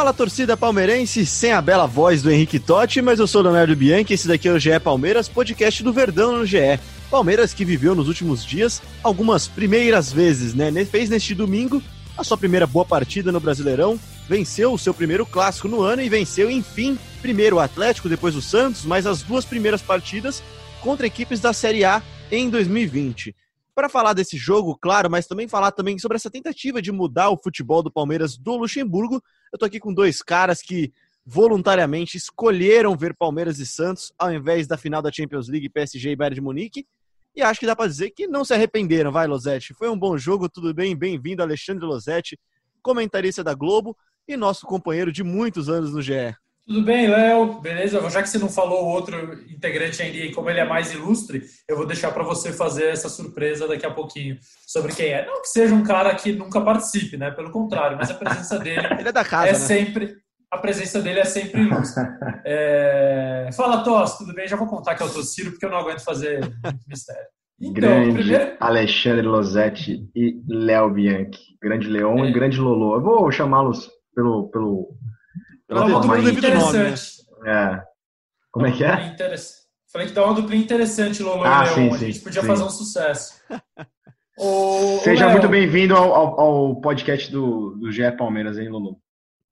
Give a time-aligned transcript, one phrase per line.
[0.00, 3.76] Fala torcida palmeirense, sem a bela voz do Henrique Totti, mas eu sou o Leonardo
[3.76, 6.80] Bianchi, esse daqui é o GE Palmeiras, podcast do Verdão no GE.
[7.10, 10.72] Palmeiras que viveu nos últimos dias algumas primeiras vezes, né?
[10.86, 11.82] Fez neste domingo
[12.16, 16.08] a sua primeira boa partida no Brasileirão, venceu o seu primeiro clássico no ano e
[16.08, 20.42] venceu, enfim, primeiro o Atlético, depois o Santos, mas as duas primeiras partidas
[20.80, 23.34] contra equipes da Série A em 2020
[23.80, 27.36] para falar desse jogo, claro, mas também falar também sobre essa tentativa de mudar o
[27.36, 29.22] futebol do Palmeiras do Luxemburgo.
[29.52, 30.92] Eu tô aqui com dois caras que
[31.26, 36.16] voluntariamente escolheram ver Palmeiras e Santos ao invés da final da Champions League PSG e
[36.16, 36.86] Bayern de Munique.
[37.34, 39.74] E acho que dá para dizer que não se arrependeram, vai, Losetti.
[39.74, 40.96] Foi um bom jogo, tudo bem?
[40.96, 42.38] Bem-vindo, Alexandre Losetti,
[42.80, 46.34] comentarista da Globo e nosso companheiro de muitos anos no GE.
[46.70, 47.60] Tudo bem, Léo?
[47.60, 48.08] Beleza?
[48.08, 51.42] Já que você não falou o outro integrante ainda e como ele é mais ilustre,
[51.68, 55.26] eu vou deixar para você fazer essa surpresa daqui a pouquinho sobre quem é.
[55.26, 57.32] Não que seja um cara que nunca participe, né?
[57.32, 59.58] Pelo contrário, mas a presença dele ele é, da casa, é né?
[59.58, 60.16] sempre
[60.48, 62.04] a presença dele é sempre ilustre.
[62.44, 63.50] É...
[63.52, 64.46] Fala, Toss, tudo bem?
[64.46, 67.26] Já vou contar que é o Tossiro, porque eu não aguento fazer muito mistério.
[67.60, 68.56] Então, grande primeiro...
[68.60, 71.40] Alexandre Losetti e Léo Bianchi.
[71.60, 72.28] Grande Leão é.
[72.28, 72.94] e grande Lolo.
[72.94, 74.96] Eu vou chamá-los pelo, pelo
[75.70, 77.22] pela uma dupla interessante.
[77.30, 77.78] Nome, né?
[77.78, 77.82] É.
[78.50, 79.16] Como é que é?
[79.92, 81.74] Falei que dá uma dupla interessante, Lolo ah, e Leão.
[81.74, 82.46] Sim, a gente sim, podia sim.
[82.46, 83.40] fazer um sucesso.
[84.36, 89.00] o, Seja o muito bem-vindo ao, ao, ao, podcast do, do GE Palmeiras, hein, Lolo?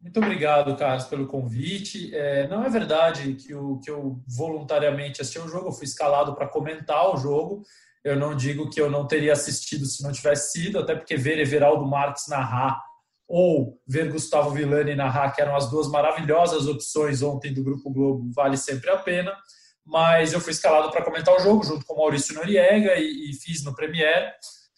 [0.00, 2.12] Muito obrigado, Carlos, pelo convite.
[2.14, 6.34] É, não é verdade que, o, que eu voluntariamente assisti o jogo, eu fui escalado
[6.34, 7.62] para comentar o jogo.
[8.02, 11.38] Eu não digo que eu não teria assistido se não tivesse sido, até porque ver
[11.38, 12.87] Everaldo Marques narrar
[13.28, 18.30] ou ver Gustavo Villani narrar, que eram as duas maravilhosas opções ontem do Grupo Globo,
[18.34, 19.36] vale sempre a pena.
[19.84, 23.34] Mas eu fui escalado para comentar o jogo junto com o Maurício Noriega e, e
[23.34, 24.34] fiz no Premier.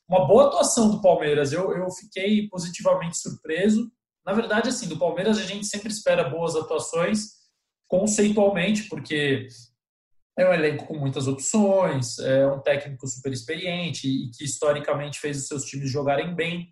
[0.09, 3.91] Uma boa atuação do Palmeiras, eu, eu fiquei positivamente surpreso.
[4.27, 7.41] Na verdade, assim, do Palmeiras a gente sempre espera boas atuações,
[7.87, 9.47] conceitualmente, porque
[10.37, 15.39] é um elenco com muitas opções, é um técnico super experiente e que historicamente fez
[15.39, 16.69] os seus times jogarem bem.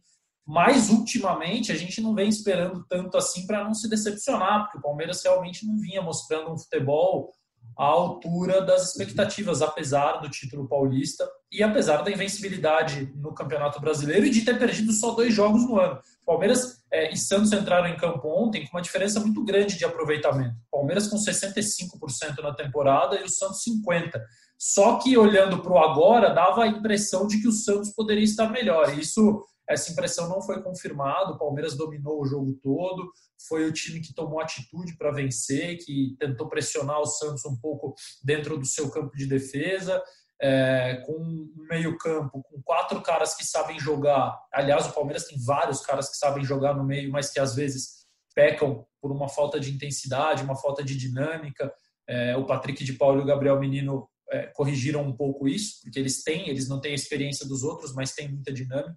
[0.49, 4.81] Mas ultimamente a gente não vem esperando tanto assim para não se decepcionar, porque o
[4.81, 7.31] Palmeiras realmente não vinha mostrando um futebol
[7.77, 14.25] à altura das expectativas, apesar do título paulista e apesar da invencibilidade no Campeonato Brasileiro
[14.25, 16.01] e de ter perdido só dois jogos no ano.
[16.25, 20.57] Palmeiras é, e Santos entraram em campo ontem com uma diferença muito grande de aproveitamento.
[20.73, 24.13] Palmeiras com 65% na temporada e o Santos 50%.
[24.59, 28.49] Só que olhando para o agora, dava a impressão de que o Santos poderia estar
[28.49, 28.99] melhor.
[28.99, 31.33] Isso essa impressão não foi confirmada.
[31.33, 33.13] O Palmeiras dominou o jogo todo,
[33.47, 37.95] foi o time que tomou atitude para vencer, que tentou pressionar o Santos um pouco
[38.25, 40.03] dentro do seu campo de defesa.
[40.41, 44.39] É, com um meio-campo, com quatro caras que sabem jogar.
[44.53, 48.07] Aliás, o Palmeiras tem vários caras que sabem jogar no meio, mas que às vezes
[48.37, 51.73] pecam por uma falta de intensidade, uma falta de dinâmica.
[52.07, 55.99] É, o Patrick de Paulo e o Gabriel Menino é, corrigiram um pouco isso, porque
[55.99, 58.97] eles têm, eles não têm a experiência dos outros, mas têm muita dinâmica.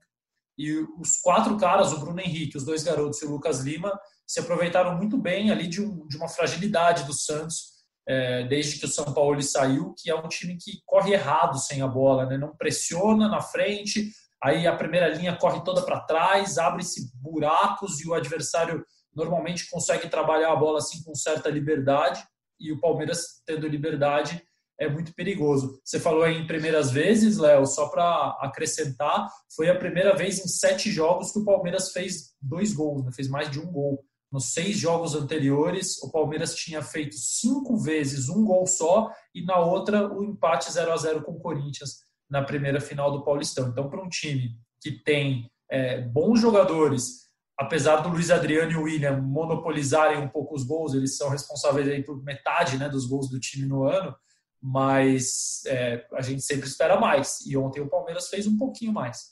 [0.61, 4.39] E os quatro caras, o Bruno Henrique, os dois garotos e o Lucas Lima, se
[4.39, 7.71] aproveitaram muito bem ali de, um, de uma fragilidade do Santos,
[8.07, 11.81] é, desde que o São Paulo saiu, que é um time que corre errado sem
[11.81, 12.37] a bola, né?
[12.37, 14.11] não pressiona na frente,
[14.43, 18.85] aí a primeira linha corre toda para trás, abre-se buracos e o adversário
[19.15, 22.23] normalmente consegue trabalhar a bola assim com certa liberdade,
[22.59, 24.43] e o Palmeiras, tendo liberdade,
[24.79, 25.79] é muito perigoso.
[25.83, 30.89] Você falou em primeiras vezes, Léo, só para acrescentar, foi a primeira vez em sete
[30.89, 33.11] jogos que o Palmeiras fez dois gols, né?
[33.13, 34.03] fez mais de um gol.
[34.31, 39.59] Nos seis jogos anteriores, o Palmeiras tinha feito cinco vezes um gol só e na
[39.59, 41.97] outra o empate 0 a 0 com o Corinthians
[42.29, 43.67] na primeira final do Paulistão.
[43.67, 47.29] Então, para um time que tem é, bons jogadores,
[47.59, 51.87] apesar do Luiz Adriano e o William monopolizarem um pouco os gols, eles são responsáveis
[51.89, 54.15] aí por metade né, dos gols do time no ano
[54.61, 57.39] mas é, a gente sempre espera mais.
[57.45, 59.31] E ontem o Palmeiras fez um pouquinho mais.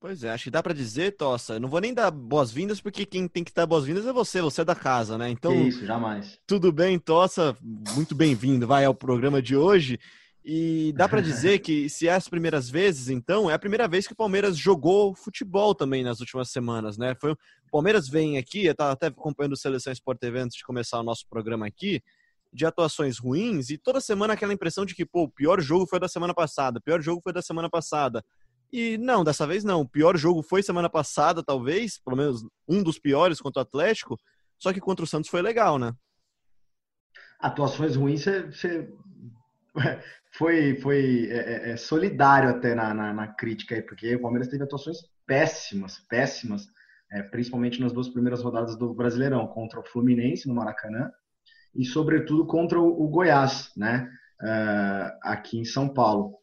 [0.00, 1.58] Pois é, acho que dá para dizer, Tossa.
[1.58, 4.64] Não vou nem dar boas-vindas, porque quem tem que dar boas-vindas é você, você é
[4.64, 5.30] da casa, né?
[5.30, 5.52] Então.
[5.52, 6.38] Que isso, jamais.
[6.46, 7.56] Tudo bem, Tossa?
[7.62, 9.98] Muito bem-vindo, vai ao programa de hoje.
[10.44, 14.06] E dá para dizer que se é as primeiras vezes, então, é a primeira vez
[14.06, 17.14] que o Palmeiras jogou futebol também nas últimas semanas, né?
[17.18, 17.38] Foi o
[17.72, 21.02] Palmeiras vem aqui, eu estava até acompanhando o Seleção Sport TV antes de começar o
[21.02, 22.02] nosso programa aqui.
[22.54, 25.98] De atuações ruins e toda semana aquela impressão de que, pô, o pior jogo foi
[25.98, 28.24] da semana passada, o pior jogo foi da semana passada.
[28.72, 29.80] E não, dessa vez não.
[29.80, 34.16] O pior jogo foi semana passada, talvez, pelo menos um dos piores contra o Atlético,
[34.56, 35.92] só que contra o Santos foi legal, né?
[37.40, 38.88] Atuações ruins, você,
[40.32, 44.48] foi, foi é, é, é, solidário até na, na, na, crítica aí, porque o Palmeiras
[44.48, 46.68] teve atuações péssimas, péssimas,
[47.10, 51.10] é, principalmente nas duas primeiras rodadas do Brasileirão, contra o Fluminense no Maracanã
[51.74, 54.08] e, sobretudo, contra o, Goiás, né,
[54.42, 56.34] uh, aqui em São Paulo.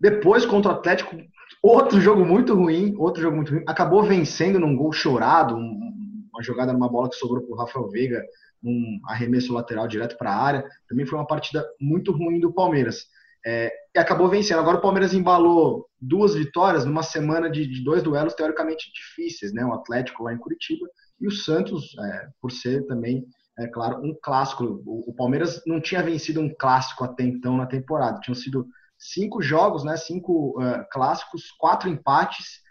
[0.00, 1.16] Depois, contra o Atlético,
[1.62, 6.42] outro jogo muito ruim, outro jogo muito ruim, acabou vencendo num gol chorado, um, uma
[6.42, 8.22] jogada numa bola que sobrou para o Rafael Veiga,
[8.62, 10.64] um arremesso lateral direto para a área.
[10.88, 13.06] Também foi uma partida muito ruim do Palmeiras.
[13.46, 14.58] É, e acabou vencendo.
[14.58, 19.64] Agora o Palmeiras embalou duas vitórias numa semana de, de, dois duelos teoricamente difíceis, né?
[19.64, 20.86] O Atlético lá em Curitiba
[21.20, 23.24] e o Santos, é, por ser também,
[23.58, 24.64] é claro, um clássico.
[24.84, 28.20] O, o, Palmeiras não tinha vencido um clássico até então na temporada.
[28.20, 28.66] Tinham sido
[28.98, 29.96] cinco jogos, né?
[29.96, 32.62] Cinco uh, clássicos, quatro empates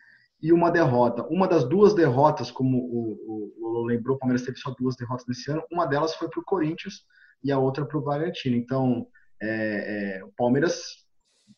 [0.42, 1.26] e uma derrota.
[1.30, 5.26] Uma das duas derrotas, como o, o, o lembrou, o Palmeiras teve só duas derrotas
[5.28, 5.64] nesse ano.
[5.72, 7.06] Uma delas foi para o Corinthians
[7.42, 8.58] e a outra para o Bragantino.
[8.58, 9.08] Então,
[9.42, 11.04] é, é, o Palmeiras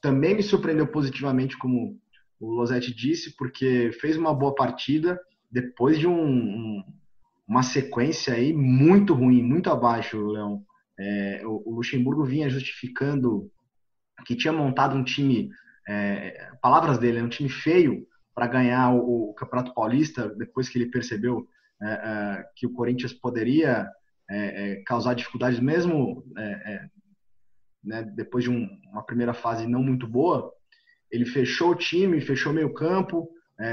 [0.01, 1.99] também me surpreendeu positivamente, como
[2.39, 5.19] o Losetti disse, porque fez uma boa partida
[5.49, 6.83] depois de um, um,
[7.47, 10.63] uma sequência aí muito ruim, muito abaixo, Leão.
[10.99, 13.51] É, o, Luxemburgo vinha justificando
[14.25, 15.49] que tinha montado um time,
[15.87, 20.89] é, palavras dele, um time feio para ganhar o, o, Campeonato Paulista, depois que ele
[20.89, 21.47] percebeu
[21.81, 23.87] é, é, que o Corinthians poderia
[24.29, 26.23] é, é causar dificuldades, mesmo
[27.83, 30.51] né, depois de um, uma primeira fase não muito boa,
[31.11, 33.29] ele fechou o time, fechou meio campo,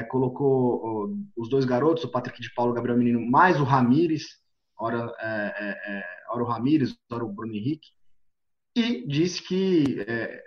[0.08, 4.38] colocou os dois garotos, o Patrick de Paulo e o Gabriel Menino, mais o Ramires,
[4.78, 5.12] ora,
[6.30, 7.88] ora o Ramires, ora o Bruno Henrique,
[8.76, 10.06] e disse que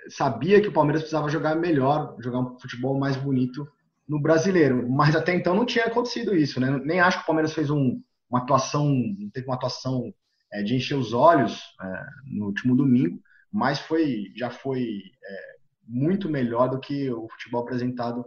[0.10, 3.68] sabia que o Palmeiras precisava jogar melhor, jogar um futebol mais bonito
[4.08, 4.90] no brasileiro.
[4.90, 6.72] Mas até então não tinha acontecido isso, né?
[6.84, 8.94] Nem acho que o Palmeiras fez um, uma atuação,
[9.34, 10.14] teve uma atuação
[10.52, 13.20] é, de encher os olhos é, no último domingo,
[13.52, 15.56] mas foi, já foi é,
[15.88, 18.26] muito melhor do que o futebol apresentado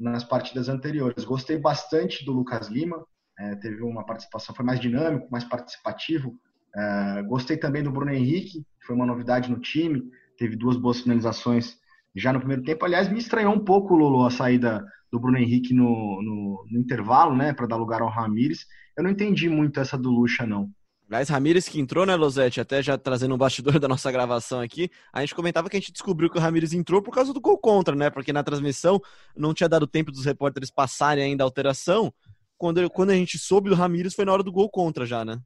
[0.00, 1.24] nas partidas anteriores.
[1.24, 3.04] Gostei bastante do Lucas Lima,
[3.38, 6.34] é, teve uma participação, foi mais dinâmico, mais participativo.
[6.74, 10.02] É, gostei também do Bruno Henrique, que foi uma novidade no time,
[10.38, 11.78] teve duas boas finalizações
[12.16, 12.84] já no primeiro tempo.
[12.84, 17.36] Aliás, me estranhou um pouco, Lolo, a saída do Bruno Henrique no, no, no intervalo,
[17.36, 18.66] né, para dar lugar ao Ramires.
[18.96, 20.70] Eu não entendi muito essa do Lucha, não.
[21.10, 22.60] Aliás, Ramires que entrou, né, Losetti?
[22.60, 25.90] Até já trazendo um bastidor da nossa gravação aqui, a gente comentava que a gente
[25.90, 28.10] descobriu que o Ramires entrou por causa do gol contra, né?
[28.10, 29.00] Porque na transmissão
[29.36, 32.14] não tinha dado tempo dos repórteres passarem ainda a alteração.
[32.56, 35.40] Quando, quando a gente soube do Ramires foi na hora do gol contra já, né?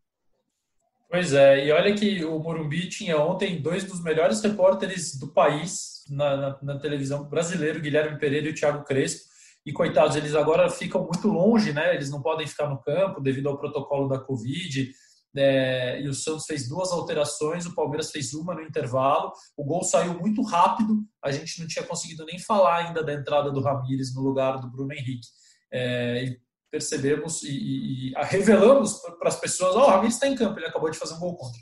[1.09, 6.05] Pois é, e olha que o Morumbi tinha ontem dois dos melhores repórteres do país
[6.11, 9.33] na, na, na televisão brasileiro, Guilherme Pereira e o Thiago Crespo
[9.65, 11.95] e coitados, eles agora ficam muito longe, né?
[11.95, 14.93] Eles não podem ficar no campo devido ao protocolo da Covid.
[15.37, 19.33] É, e o Santos fez duas alterações, o Palmeiras fez uma no intervalo.
[19.57, 23.51] O gol saiu muito rápido, a gente não tinha conseguido nem falar ainda da entrada
[23.51, 25.27] do Ramires no lugar do Bruno Henrique.
[25.73, 26.41] É, e
[26.71, 30.67] percebemos e, e, e revelamos para as pessoas: oh, o Ramires está em campo, ele
[30.67, 31.61] acabou de fazer um gol contra.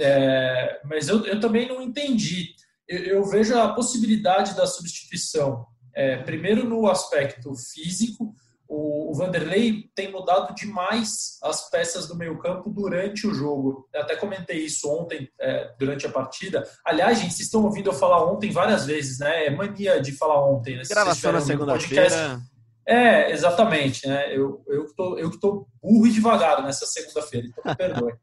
[0.00, 2.54] É, mas eu, eu também não entendi.
[2.88, 8.34] Eu, eu vejo a possibilidade da substituição é, primeiro, no aspecto físico,
[8.74, 13.86] o, Vanderlei tem mudado demais as peças do meio-campo durante o jogo.
[13.92, 16.66] Eu até comentei isso ontem, é, durante a partida.
[16.84, 19.46] Aliás, gente, vocês estão ouvindo eu falar ontem várias vezes, né?
[19.46, 20.76] É mania de falar ontem.
[20.76, 20.82] Né?
[20.88, 22.40] Gravação na segunda-feira.
[22.86, 24.08] É, exatamente.
[24.08, 24.34] Né?
[24.34, 28.12] Eu, eu, tô, eu tô burro e devagar nessa segunda-feira, então me perdoe.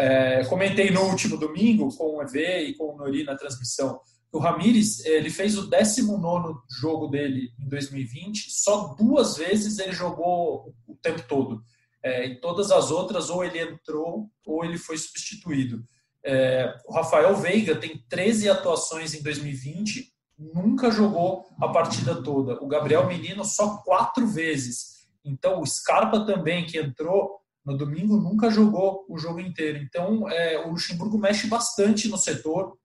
[0.00, 4.00] É, comentei no último domingo com o EV e com o Nori na transmissão
[4.32, 10.74] o Ramires ele fez o 19 jogo dele em 2020, só duas vezes ele jogou
[10.86, 11.62] o tempo todo.
[12.02, 15.84] É, em todas as outras, ou ele entrou ou ele foi substituído.
[16.24, 22.62] É, o Rafael Veiga tem 13 atuações em 2020, nunca jogou a partida toda.
[22.62, 25.08] O Gabriel Menino só quatro vezes.
[25.24, 29.78] Então, o Scarpa também, que entrou no domingo, nunca jogou o jogo inteiro.
[29.78, 32.78] Então, é, o Luxemburgo mexe bastante no setor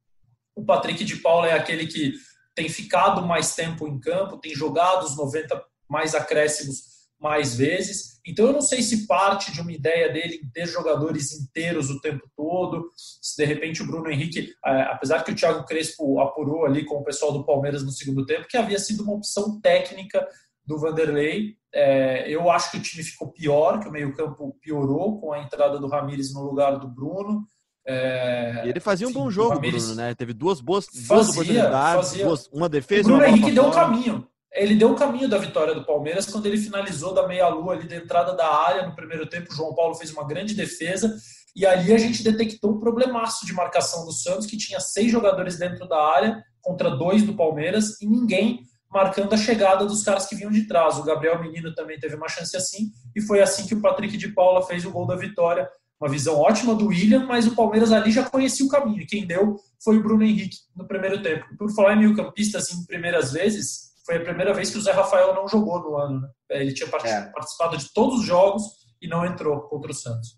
[0.56, 2.14] o Patrick de Paula é aquele que
[2.56, 8.20] tem ficado mais tempo em campo, tem jogado os 90 mais acréscimos mais vezes.
[8.28, 12.30] Então eu não sei se parte de uma ideia dele ter jogadores inteiros o tempo
[12.36, 16.86] todo, se de repente o Bruno Henrique, é, apesar que o Thiago Crespo apurou ali
[16.86, 20.28] com o pessoal do Palmeiras no segundo tempo, que havia sido uma opção técnica
[20.66, 21.56] do Vanderlei.
[21.74, 25.80] É, eu acho que o time ficou pior, que o meio-campo piorou com a entrada
[25.80, 27.46] do Ramires no lugar do Bruno.
[27.86, 28.64] É...
[28.66, 30.16] E ele fazia um bom jogo, Bruno, né?
[30.16, 32.26] Teve duas boas, fazia, duas oportunidades, fazia.
[32.26, 33.02] Duas, uma defesa.
[33.02, 34.28] O Bruno Henrique deu o um caminho.
[34.54, 37.88] Ele deu o um caminho da vitória do Palmeiras quando ele finalizou da meia-lua ali
[37.88, 39.52] da entrada da área no primeiro tempo.
[39.52, 41.16] O João Paulo fez uma grande defesa
[41.56, 45.58] e ali a gente detectou um problemaço de marcação do Santos, que tinha seis jogadores
[45.58, 50.36] dentro da área contra dois do Palmeiras e ninguém marcando a chegada dos caras que
[50.36, 50.98] vinham de trás.
[50.98, 54.30] O Gabriel Menino também teve uma chance assim, e foi assim que o Patrick de
[54.30, 55.68] Paula fez o gol da vitória.
[56.00, 59.26] Uma visão ótima do William, mas o Palmeiras ali já conhecia o caminho, e quem
[59.26, 61.46] deu foi o Bruno Henrique no primeiro tempo.
[61.58, 64.92] Por falar em meio campista, assim, primeiras vezes, foi a primeira vez que o Zé
[64.92, 66.22] Rafael não jogou no ano.
[66.22, 66.30] Né?
[66.52, 67.32] Ele tinha é.
[67.32, 68.64] participado de todos os jogos
[69.02, 70.38] e não entrou contra o Santos.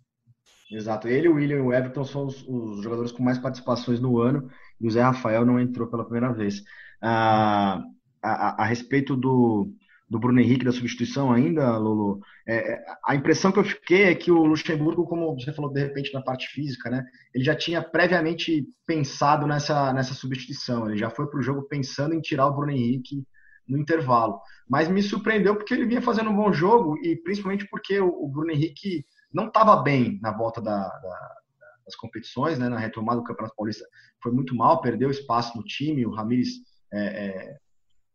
[0.71, 1.07] Exato.
[1.07, 4.49] Ele, o William e o Everton são os, os, jogadores com mais participações no ano
[4.79, 6.63] e o Zé Rafael não entrou pela primeira vez.
[7.01, 7.81] Ah,
[8.21, 9.71] a, a, respeito do,
[10.07, 14.15] do Bruno Henrique, da substituição ainda, Lolo, é, é, a impressão que eu fiquei é
[14.15, 17.81] que o Luxemburgo, como você falou de repente na parte física, né, ele já tinha
[17.81, 22.55] previamente pensado nessa, nessa substituição, ele já foi para o jogo pensando em tirar o
[22.55, 23.25] Bruno Henrique
[23.67, 24.39] no intervalo.
[24.69, 28.51] Mas me surpreendeu porque ele vinha fazendo um bom jogo e principalmente porque o, Bruno
[28.51, 31.35] Henrique não estava bem na volta da, da,
[31.83, 33.85] das competições, né, na retomada do Campeonato Paulista.
[34.21, 36.53] Foi muito mal, perdeu espaço no time, o Ramires
[36.93, 37.57] é, é,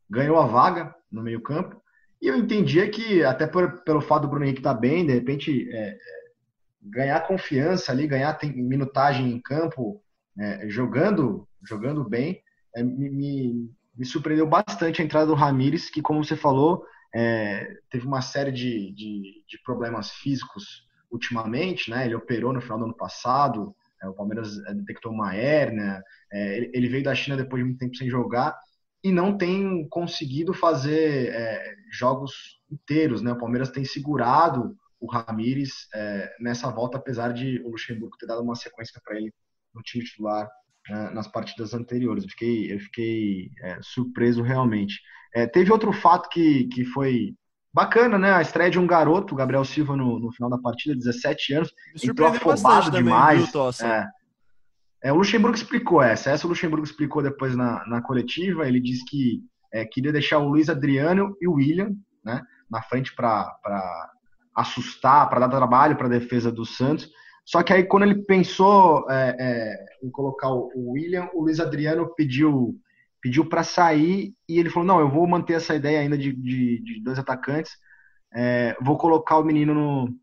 [0.08, 1.79] ganhou a vaga no meio campo,
[2.20, 5.14] e eu entendia que, até por, pelo fato do Bruno Henrique estar tá bem, de
[5.14, 5.98] repente, é, é,
[6.82, 10.02] ganhar confiança ali, ganhar minutagem em campo,
[10.38, 12.42] é, jogando, jogando bem,
[12.76, 16.84] é, me, me, me, surpreendeu bastante a entrada do Ramires, que, como você falou,
[17.14, 22.04] é, teve uma série de, de, de, problemas físicos ultimamente, né?
[22.04, 26.88] Ele operou no final do ano passado, é, o Palmeiras detectou uma hérnia, ele, ele
[26.88, 28.56] veio da China depois de muito tempo sem jogar,
[29.02, 33.22] e não tem conseguido fazer é, jogos inteiros.
[33.22, 33.32] Né?
[33.32, 38.42] O Palmeiras tem segurado o Ramires é, nessa volta, apesar de o Luxemburgo ter dado
[38.42, 39.32] uma sequência para ele
[39.74, 40.48] no time titular
[40.88, 42.24] é, nas partidas anteriores.
[42.24, 45.00] Eu fiquei, eu fiquei é, surpreso realmente.
[45.34, 47.34] É, teve outro fato que, que foi
[47.72, 48.32] bacana, né?
[48.32, 52.28] A estreia de um garoto, Gabriel Silva, no, no final da partida, 17 anos, entrou
[52.28, 53.50] afobado demais.
[53.52, 54.10] Também, viu,
[55.02, 56.30] é, o Luxemburgo explicou essa.
[56.30, 58.68] Essa o Luxemburgo explicou depois na, na coletiva.
[58.68, 59.42] Ele disse que
[59.72, 63.50] é, queria deixar o Luiz Adriano e o William né, na frente para
[64.54, 67.08] assustar, para dar trabalho para a defesa do Santos.
[67.44, 72.12] Só que aí, quando ele pensou é, é, em colocar o, William, o Luiz Adriano
[72.14, 72.78] pediu
[73.22, 76.82] pediu para sair e ele falou: Não, eu vou manter essa ideia ainda de, de,
[76.82, 77.72] de dois atacantes,
[78.32, 80.14] é, vou colocar o menino no,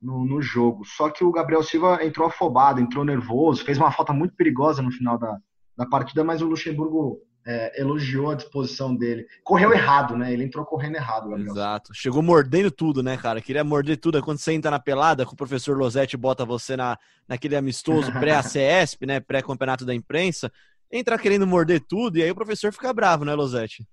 [0.00, 0.84] no, no, jogo.
[0.84, 4.90] Só que o Gabriel Silva entrou afobado, entrou nervoso, fez uma falta muito perigosa no
[4.90, 5.36] final da,
[5.76, 9.24] da partida, mas o Luxemburgo é, elogiou a disposição dele.
[9.44, 10.32] Correu errado, né?
[10.32, 11.52] Ele entrou correndo errado, Gabriel.
[11.52, 11.94] Exato.
[11.94, 13.40] Chegou mordendo tudo, né, cara?
[13.40, 14.18] Queria morder tudo.
[14.18, 16.98] É quando você entra na pelada, que o professor Losetti bota você na,
[17.28, 19.20] naquele amistoso pré-ACESP, né?
[19.20, 20.50] Pré-campeonato da imprensa.
[20.90, 23.86] Entra querendo morder tudo e aí o professor fica bravo, né, Losetti?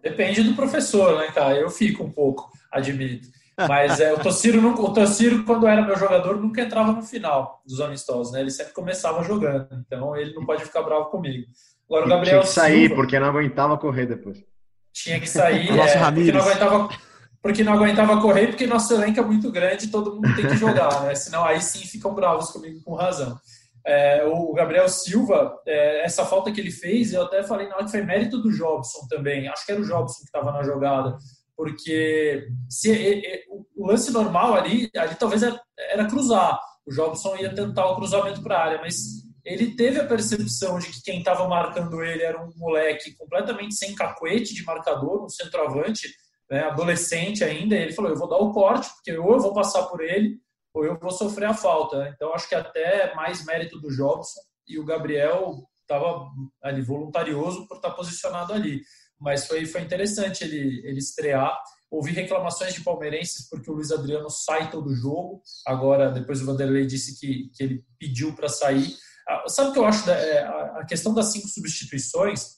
[0.00, 1.56] Depende do professor, né, cara?
[1.56, 3.28] Eu fico um pouco, admito.
[3.58, 7.80] Mas é, o Tociro, o Tociro, quando era meu jogador, nunca entrava no final dos
[7.80, 8.40] amistosos, né?
[8.40, 9.68] Ele sempre começava jogando.
[9.86, 11.46] Então ele não pode ficar bravo comigo.
[11.88, 14.38] Agora o Gabriel Tinha que sair, Silva, porque não aguentava correr depois.
[14.92, 16.88] Tinha que sair, é, porque, não aguentava,
[17.42, 20.56] porque não aguentava correr, porque nosso elenco é muito grande e todo mundo tem que
[20.56, 21.14] jogar, né?
[21.14, 23.38] Senão aí sim ficam bravos comigo com razão.
[23.86, 27.84] É, o Gabriel Silva, é, essa falta que ele fez, eu até falei na hora
[27.84, 29.48] que foi mérito do Jobson também.
[29.48, 31.16] Acho que era o Jobson que estava na jogada
[31.56, 36.60] porque se o lance normal ali, ali talvez era cruzar.
[36.86, 38.96] O Jobson ia tentar o cruzamento para a área, mas
[39.44, 43.94] ele teve a percepção de que quem estava marcando ele era um moleque completamente sem
[43.94, 46.08] cacuete de marcador, um centroavante,
[46.50, 47.74] né, adolescente ainda.
[47.74, 50.38] E ele falou: eu vou dar o corte, porque ou eu vou passar por ele,
[50.74, 52.12] ou eu vou sofrer a falta.
[52.14, 56.28] Então acho que até mais mérito do Jobson e o Gabriel estava
[56.62, 58.82] ali voluntarioso por estar posicionado ali
[59.20, 61.56] mas foi, foi interessante ele, ele estrear.
[61.90, 65.40] Ouvi reclamações de palmeirenses porque o Luiz Adriano sai todo jogo.
[65.66, 68.94] Agora, depois o Vanderlei disse que, que ele pediu para sair.
[69.28, 70.08] Ah, sabe o que eu acho?
[70.10, 72.56] É, a questão das cinco substituições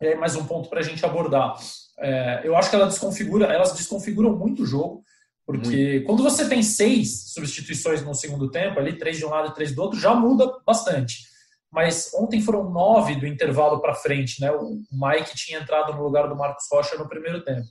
[0.00, 1.54] é mais um ponto para a gente abordar.
[1.98, 5.04] É, eu acho que ela desconfigura, elas desconfiguram muito o jogo,
[5.44, 6.06] porque muito.
[6.06, 9.74] quando você tem seis substituições no segundo tempo, ali três de um lado e três
[9.74, 11.28] do outro, já muda bastante
[11.72, 14.50] mas ontem foram nove do intervalo para frente, né?
[14.50, 17.66] O Mike tinha entrado no lugar do Marcos Rocha no primeiro tempo.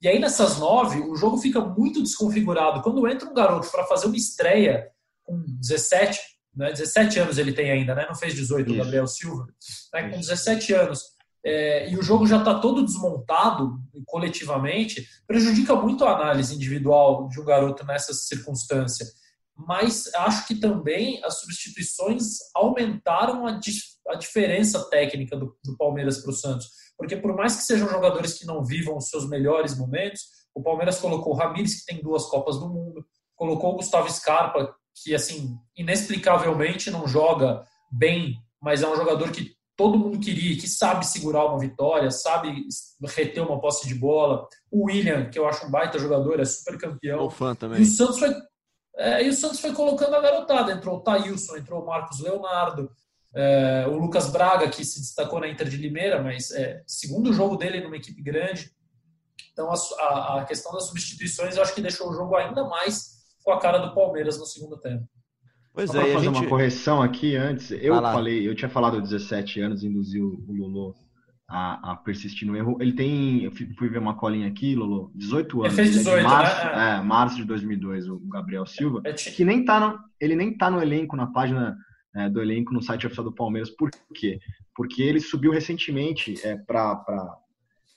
[0.00, 2.80] E aí nessas nove, o jogo fica muito desconfigurado.
[2.82, 4.88] Quando entra um garoto para fazer uma estreia
[5.24, 6.20] com 17,
[6.54, 6.70] né?
[6.70, 8.06] 17 anos ele tem ainda, né?
[8.08, 9.46] Não fez 18, o Gabriel Silva,
[9.92, 10.10] né?
[10.10, 11.02] Com 17 anos.
[11.44, 17.40] É, e o jogo já está todo desmontado coletivamente, prejudica muito a análise individual de
[17.40, 19.06] um garoto nessa circunstância.
[19.66, 23.58] Mas acho que também as substituições aumentaram a,
[24.08, 26.66] a diferença técnica do, do Palmeiras para o Santos.
[26.96, 30.22] Porque por mais que sejam jogadores que não vivam os seus melhores momentos,
[30.54, 33.04] o Palmeiras colocou o Ramires, que tem duas Copas do Mundo,
[33.36, 39.54] colocou o Gustavo Scarpa, que assim, inexplicavelmente não joga bem, mas é um jogador que
[39.76, 42.66] todo mundo queria, que sabe segurar uma vitória, sabe
[43.02, 44.46] reter uma posse de bola.
[44.70, 47.24] O William, que eu acho um baita jogador, é super campeão.
[47.24, 47.78] O fã também.
[47.78, 48.28] E o Santos foi,
[49.00, 50.72] é, e o Santos foi colocando a garotada.
[50.72, 52.90] Entrou o Thailson, entrou o Marcos Leonardo,
[53.34, 57.56] é, o Lucas Braga, que se destacou na Inter de Limeira, mas é, segundo jogo
[57.56, 58.70] dele numa equipe grande.
[59.52, 63.20] Então a, a, a questão das substituições eu acho que deixou o jogo ainda mais
[63.42, 65.08] com a cara do Palmeiras no segundo tempo.
[65.72, 66.38] Pois Só é, fazer gente...
[66.38, 67.70] uma correção aqui antes.
[67.70, 70.94] Eu falei, eu tinha falado 17 anos, induziu o Lolo
[71.50, 72.78] a, a, persistir no erro.
[72.80, 75.78] Ele tem, eu fui ver uma colinha aqui, Lolo, 18 anos.
[75.78, 76.98] Ele fez 18, é março, né?
[76.98, 80.70] É, março de 2002, o Gabriel Silva, é, que nem tá no, ele nem tá
[80.70, 81.76] no elenco, na página
[82.14, 83.68] é, do elenco no site oficial do Palmeiras.
[83.68, 84.38] Por quê?
[84.76, 87.36] Porque ele subiu recentemente é, para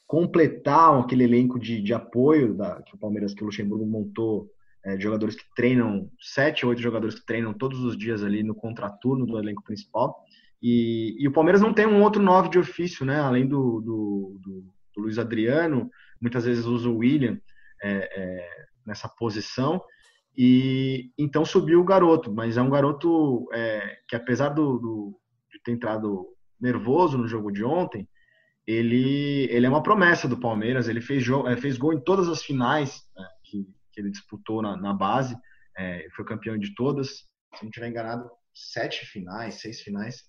[0.08, 4.50] completar aquele elenco de, de apoio da, que o Palmeiras, que o Luxemburgo montou
[4.84, 8.42] é, de jogadores que treinam, sete ou oito jogadores que treinam todos os dias ali
[8.42, 10.24] no contraturno do elenco principal.
[10.64, 13.20] E, e o Palmeiras não tem um outro nove de ofício, né?
[13.20, 15.92] Além do, do, do, do Luiz Adriano,
[16.22, 17.38] muitas vezes usa o William
[17.84, 19.84] é, é, nessa posição.
[20.38, 25.20] E então subiu o garoto, mas é um garoto é, que apesar do, do,
[25.52, 26.26] de ter entrado
[26.60, 28.08] nervoso no jogo de ontem,
[28.66, 30.88] ele, ele é uma promessa do Palmeiras.
[30.88, 34.78] Ele fez, é, fez gol em todas as finais né, que, que ele disputou na,
[34.78, 35.36] na base,
[35.78, 37.10] é, foi campeão de todas.
[37.56, 40.24] Se não estiver enganado, sete finais, seis finais,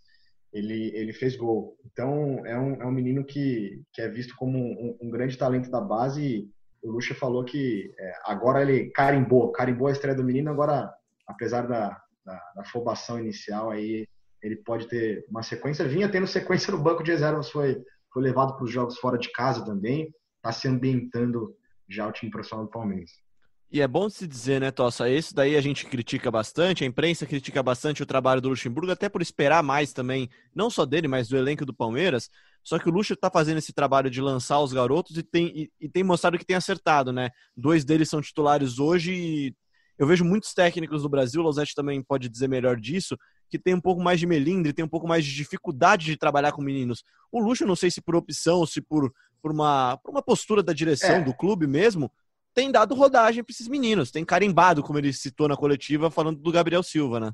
[0.54, 1.76] ele, ele fez gol.
[1.84, 5.68] Então é um, é um menino que, que é visto como um, um grande talento
[5.68, 6.22] da base.
[6.22, 6.48] E
[6.80, 10.50] o Lucha falou que é, agora ele carimbou, carimbou a estreia do menino.
[10.50, 10.94] Agora,
[11.26, 14.06] apesar da, da, da afobação inicial, aí
[14.40, 15.88] ele pode ter uma sequência.
[15.88, 17.82] Vinha tendo sequência no banco de reservas, foi,
[18.12, 20.14] foi levado para os jogos fora de casa também.
[20.36, 21.52] Está se ambientando
[21.88, 23.10] já o time profissional do Palmeiras.
[23.74, 25.10] E é bom se dizer, né, Tossa?
[25.10, 29.08] Esse daí a gente critica bastante, a imprensa critica bastante o trabalho do Luxemburgo, até
[29.08, 32.30] por esperar mais também, não só dele, mas do elenco do Palmeiras.
[32.62, 35.72] Só que o Luxo está fazendo esse trabalho de lançar os garotos e tem, e,
[35.80, 37.30] e, tem mostrado que tem acertado, né?
[37.56, 39.54] Dois deles são titulares hoje e
[39.98, 43.18] eu vejo muitos técnicos do Brasil, o Losetti também pode dizer melhor disso,
[43.50, 46.52] que tem um pouco mais de melindre, tem um pouco mais de dificuldade de trabalhar
[46.52, 47.02] com meninos.
[47.28, 50.72] O Luxo, não sei se por opção, se por, por, uma, por uma postura da
[50.72, 51.24] direção é.
[51.24, 52.08] do clube mesmo,
[52.54, 56.52] tem dado rodagem para esses meninos, tem carimbado, como ele citou na coletiva, falando do
[56.52, 57.32] Gabriel Silva, né?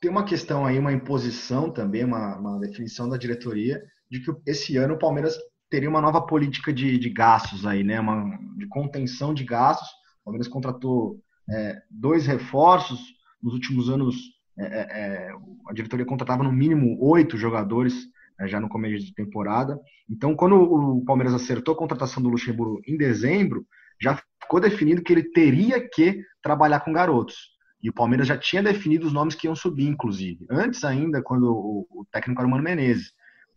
[0.00, 4.76] Tem uma questão aí, uma imposição também, uma, uma definição da diretoria, de que esse
[4.76, 5.36] ano o Palmeiras
[5.68, 7.98] teria uma nova política de, de gastos aí, né?
[7.98, 9.88] Uma, de contenção de gastos.
[10.20, 11.18] O Palmeiras contratou
[11.50, 13.00] é, dois reforços.
[13.42, 14.16] Nos últimos anos,
[14.58, 15.30] é, é, é
[15.68, 17.94] a diretoria contratava no mínimo oito jogadores
[18.40, 19.78] é, já no começo de temporada.
[20.08, 23.66] Então, quando o Palmeiras acertou a contratação do Luxemburgo em dezembro,
[24.00, 27.56] já ficou definido que ele teria que trabalhar com garotos.
[27.82, 30.46] E o Palmeiras já tinha definido os nomes que iam subir, inclusive.
[30.50, 33.12] Antes ainda, quando o, técnico era o Mano Menezes.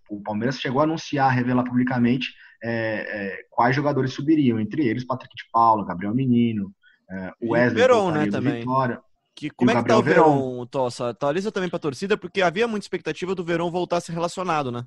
[0.09, 4.59] O Palmeiras chegou a anunciar, revelar publicamente é, é, quais jogadores subiriam.
[4.59, 6.73] Entre eles, Patrick de Paula, Gabriel Menino,
[7.09, 7.81] é, o Wesley.
[7.81, 8.59] Verón, né, também.
[8.59, 9.01] Vitória.
[9.35, 11.09] Que, como é que tá o Verón, Tossa?
[11.09, 14.85] Atualiza também pra torcida, porque havia muita expectativa do Verón voltar a ser relacionado, né?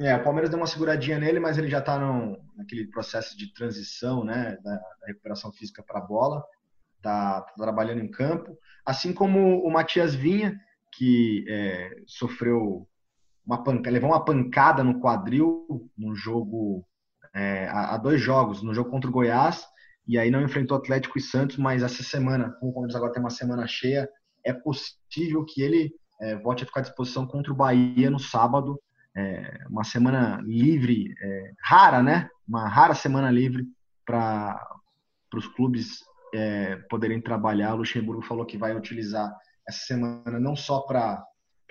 [0.00, 1.98] É, o Palmeiras deu uma seguradinha nele, mas ele já está
[2.56, 6.42] naquele processo de transição, né, da, da recuperação física para a bola,
[6.96, 10.58] está tá trabalhando em campo, assim como o Matias Vinha,
[10.94, 12.88] que é, sofreu
[13.44, 16.82] uma pancada, levou uma pancada no quadril no jogo
[17.34, 19.66] é, há dois jogos, no jogo contra o Goiás,
[20.08, 23.22] e aí não enfrentou Atlético e Santos, mas essa semana, como o Palmeiras agora tem
[23.22, 24.08] uma semana cheia,
[24.44, 28.80] é possível que ele é, volte a ficar à disposição contra o Bahia no sábado,
[29.16, 32.28] é, uma semana livre, é, rara, né?
[32.46, 33.66] Uma rara semana livre
[34.06, 34.60] para
[35.34, 36.00] os clubes
[36.34, 37.74] é, poderem trabalhar.
[37.74, 39.32] O Luxemburgo falou que vai utilizar
[39.68, 41.24] essa semana não só para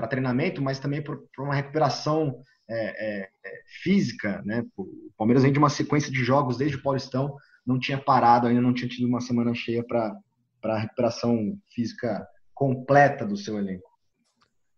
[0.10, 4.63] treinamento, mas também para uma recuperação é, é, é, física, né?
[4.78, 8.62] O Palmeiras vem de uma sequência de jogos desde o Paulistão, não tinha parado ainda,
[8.62, 10.15] não tinha tido uma semana cheia para
[10.63, 13.88] a recuperação física completa do seu elenco.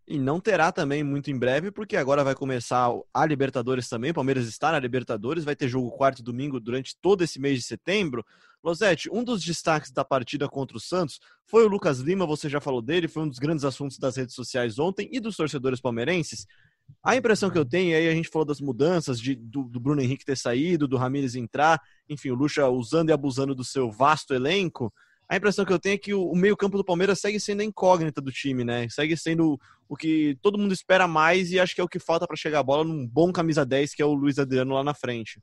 [0.07, 4.11] E não terá também muito em breve, porque agora vai começar a Libertadores também.
[4.11, 7.59] O Palmeiras está na Libertadores, vai ter jogo quarto e domingo durante todo esse mês
[7.59, 8.25] de setembro.
[8.63, 12.61] Losete, um dos destaques da partida contra o Santos foi o Lucas Lima, você já
[12.61, 16.45] falou dele, foi um dos grandes assuntos das redes sociais ontem e dos torcedores palmeirenses.
[17.03, 20.01] A impressão que eu tenho, aí a gente falou das mudanças de, do, do, Bruno
[20.01, 24.33] Henrique ter saído, do Ramires entrar, enfim, o Lucha usando e abusando do seu vasto
[24.33, 24.93] elenco.
[25.27, 28.21] a impressão que eu tenho é que o meio-campo do Palmeiras segue sendo a incógnita
[28.21, 28.87] do time, né?
[28.89, 29.59] Segue sendo
[29.91, 32.59] o que todo mundo espera mais e acho que é o que falta para chegar
[32.59, 35.37] a bola num bom camisa 10, que é o Luiz Adriano lá na frente.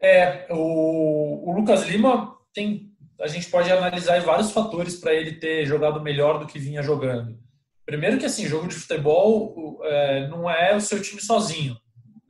[0.00, 2.92] É, o, o Lucas Lima tem.
[3.20, 7.36] A gente pode analisar vários fatores para ele ter jogado melhor do que vinha jogando.
[7.84, 11.76] Primeiro que assim, jogo de futebol é, não é o seu time sozinho.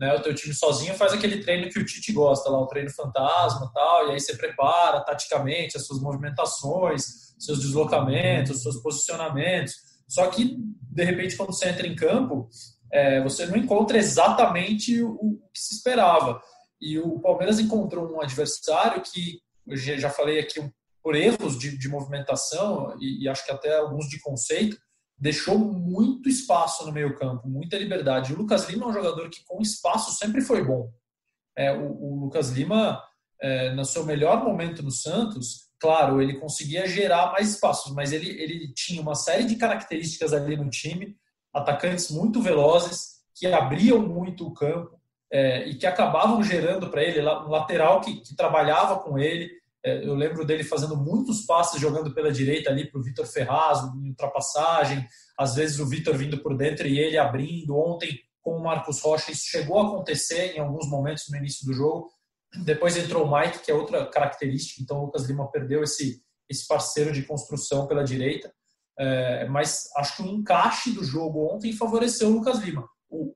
[0.00, 0.14] Né?
[0.14, 3.70] O teu time sozinho faz aquele treino que o Tite gosta, lá, o treino fantasma
[3.74, 9.87] tal, e aí você prepara taticamente as suas movimentações, seus deslocamentos, seus posicionamentos.
[10.08, 12.48] Só que, de repente, quando você entra em campo,
[12.90, 16.40] é, você não encontra exatamente o, que se esperava.
[16.80, 19.40] E o Palmeiras encontrou um adversário que,
[19.74, 20.60] já falei aqui,
[21.02, 24.76] por erros de, de movimentação e, e, acho que até alguns de conceito,
[25.16, 28.32] deixou muito espaço no meio campo, muita liberdade.
[28.32, 30.90] O Lucas Lima é um jogador que com espaço sempre foi bom.
[31.56, 33.02] É, o, o Lucas Lima,
[33.40, 38.28] é, no seu melhor momento no Santos, claro, ele conseguia gerar mais espaços, mas ele,
[38.30, 41.16] ele tinha uma série de características ali no time,
[41.52, 44.98] atacantes muito velozes, que abriam muito o campo,
[45.30, 49.50] é, e que acabavam gerando para ele um lateral que, que trabalhava com ele.
[49.84, 53.78] É, eu lembro dele fazendo muitos passes jogando pela direita ali para o Vitor Ferraz,
[53.94, 55.06] em ultrapassagem,
[55.38, 57.76] às vezes o Vitor vindo por dentro e ele abrindo.
[57.76, 61.72] Ontem, com o Marcos Rocha, isso chegou a acontecer em alguns momentos no início do
[61.72, 62.10] jogo.
[62.64, 66.66] Depois entrou o Mike, que é outra característica, então o Lucas Lima perdeu esse, esse
[66.66, 68.52] parceiro de construção pela direita.
[68.98, 72.88] É, mas acho que o encaixe do jogo ontem favoreceu o Lucas Lima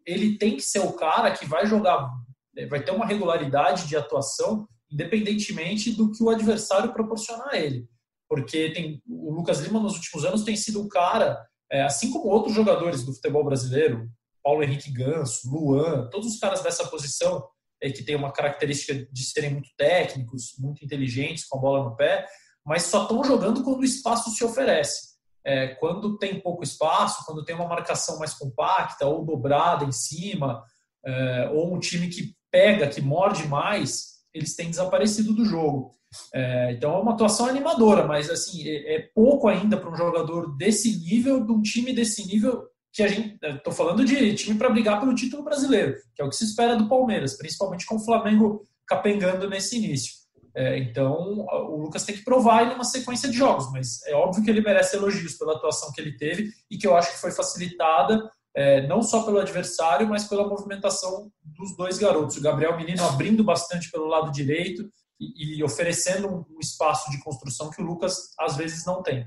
[0.06, 2.10] ele tem que ser o cara que vai jogar,
[2.56, 7.88] é, vai ter uma regularidade de atuação, independentemente do que o adversário proporcionar a ele.
[8.28, 11.38] Porque tem, o Lucas Lima, nos últimos anos, tem sido o cara,
[11.70, 14.08] é, assim como outros jogadores do futebol brasileiro,
[14.42, 17.46] Paulo Henrique Ganso, Luan, todos os caras dessa posição,
[17.82, 21.96] é, que tem uma característica de serem muito técnicos, muito inteligentes, com a bola no
[21.96, 22.26] pé,
[22.64, 25.12] mas só estão jogando quando o espaço se oferece
[25.44, 30.62] é, quando tem pouco espaço, quando tem uma marcação mais compacta ou dobrada em cima,
[31.04, 35.96] é, ou um time que pega, que morde mais, eles têm desaparecido do jogo.
[36.34, 40.56] É, então é uma atuação animadora, mas assim é, é pouco ainda para um jogador
[40.56, 43.38] desse nível, de um time desse nível que a gente.
[43.42, 46.76] Estou falando de time para brigar pelo título brasileiro, que é o que se espera
[46.76, 50.22] do Palmeiras, principalmente com o Flamengo capengando nesse início.
[50.54, 54.44] É, então, o Lucas tem que provar ele uma sequência de jogos, mas é óbvio
[54.44, 57.30] que ele merece elogios pela atuação que ele teve e que eu acho que foi
[57.30, 62.36] facilitada é, não só pelo adversário, mas pela movimentação dos dois garotos.
[62.36, 67.70] O Gabriel Menino abrindo bastante pelo lado direito e, e oferecendo um, espaço de construção
[67.70, 69.26] que o Lucas às vezes não tem.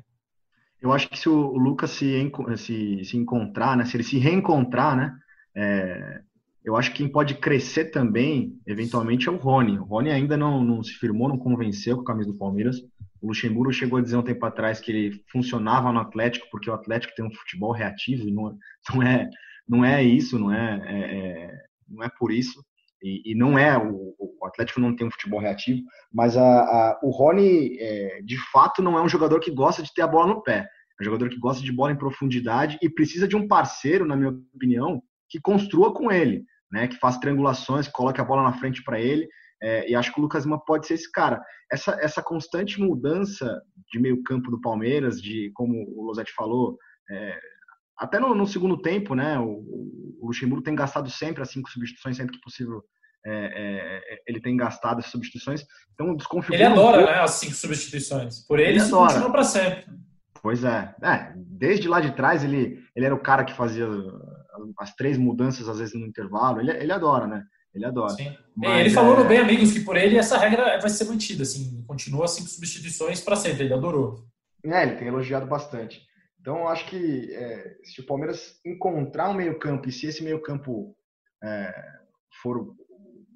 [0.86, 4.96] Eu acho que se o Lucas se, se, se encontrar, né, se ele se reencontrar,
[4.96, 5.18] né,
[5.56, 6.22] é,
[6.64, 9.80] eu acho que quem pode crescer também, eventualmente, é o Rony.
[9.80, 12.78] O Rony ainda não, não se firmou, não convenceu com a camisa do Palmeiras.
[13.20, 16.74] O Luxemburgo chegou a dizer um tempo atrás que ele funcionava no Atlético porque o
[16.74, 18.56] Atlético tem um futebol reativo e não,
[18.94, 19.30] não, é,
[19.68, 21.52] não é isso, não é, é, é
[21.90, 22.64] não é por isso.
[23.02, 25.82] E, e não é, o, o, Atlético não tem um futebol reativo,
[26.14, 29.92] mas a, a o Rony, é, de fato, não é um jogador que gosta de
[29.92, 30.68] ter a bola no pé.
[31.00, 34.16] É um jogador que gosta de bola em profundidade e precisa de um parceiro, na
[34.16, 38.54] minha opinião, que construa com ele né, que faz triangulações, que coloque a bola na
[38.54, 39.28] frente para ele.
[39.64, 41.42] É, e acho que o Lucas Lima pode ser esse cara.
[41.72, 46.78] Essa, essa constante mudança de meio campo do Palmeiras, de como o Losetti falou,
[47.10, 47.40] é,
[47.98, 49.64] até no, no, segundo tempo, né, o,
[50.20, 52.84] o, Luxemburgo tem gastado sempre as cinco substituições, sempre que possível
[53.26, 55.66] é, é, ele tem gastado as substituições.
[55.94, 56.58] Então desconfigura.
[56.58, 58.46] Ele adora, um né, as cinco substituições.
[58.46, 59.86] Por ele, ele continua para sempre.
[60.42, 60.94] Pois é.
[61.02, 61.34] é.
[61.36, 63.88] Desde lá de trás ele, ele era o cara que fazia
[64.78, 66.60] as três mudanças às vezes no intervalo.
[66.60, 67.44] Ele, ele adora, né?
[67.74, 68.14] Ele adora.
[68.14, 68.36] Sim.
[68.56, 71.44] Mas, ele falou no é Bem Amigos que por ele essa regra vai ser mantida,
[71.44, 73.66] assim, continua cinco substituições para sempre.
[73.66, 74.26] Ele adorou.
[74.64, 76.02] É, ele tem elogiado bastante.
[76.40, 80.96] Então, eu acho que é, se o Palmeiras encontrar um meio-campo e se esse meio-campo
[81.44, 81.74] é,
[82.42, 82.74] for,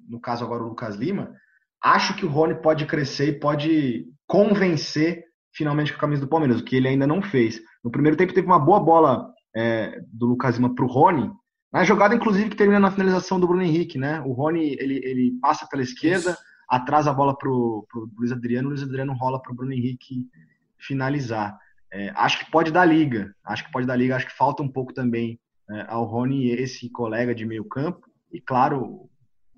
[0.08, 1.34] no caso agora o Lucas Lima,
[1.82, 6.60] acho que o Rony pode crescer e pode convencer finalmente com a camisa do Palmeiras,
[6.60, 7.60] o que ele ainda não fez.
[7.82, 11.30] No primeiro tempo teve uma boa bola é, do Lucas Lima para o Rony,
[11.72, 14.20] na jogada, inclusive, que termina na finalização do Bruno Henrique, né?
[14.22, 16.40] O Rony, ele, ele passa pela esquerda, Isso.
[16.68, 17.86] atrasa a bola para o
[18.18, 20.26] Luiz Adriano, o Luiz Adriano rola para o Bruno Henrique
[20.76, 21.56] finalizar.
[21.92, 24.68] É, acho que pode dar liga, acho que pode dar liga, acho que falta um
[24.68, 25.38] pouco também
[25.70, 29.08] é, ao Rony esse colega de meio campo, e claro,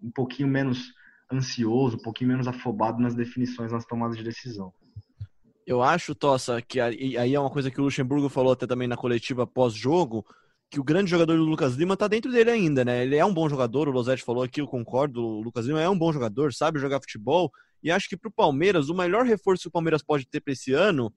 [0.02, 0.92] um pouquinho menos
[1.33, 4.72] ansioso, um pouquinho menos afobado nas definições, nas tomadas de decisão.
[5.66, 8.96] Eu acho, Tossa, que aí é uma coisa que o Luxemburgo falou até também na
[8.96, 10.27] coletiva pós-jogo,
[10.68, 13.05] que o grande jogador do Lucas Lima tá dentro dele ainda, né?
[13.05, 15.88] Ele é um bom jogador, o Losetti falou aqui, eu concordo, o Lucas Lima é
[15.88, 19.68] um bom jogador, sabe jogar futebol, e acho que pro Palmeiras, o melhor reforço que
[19.68, 21.12] o Palmeiras pode ter para esse ano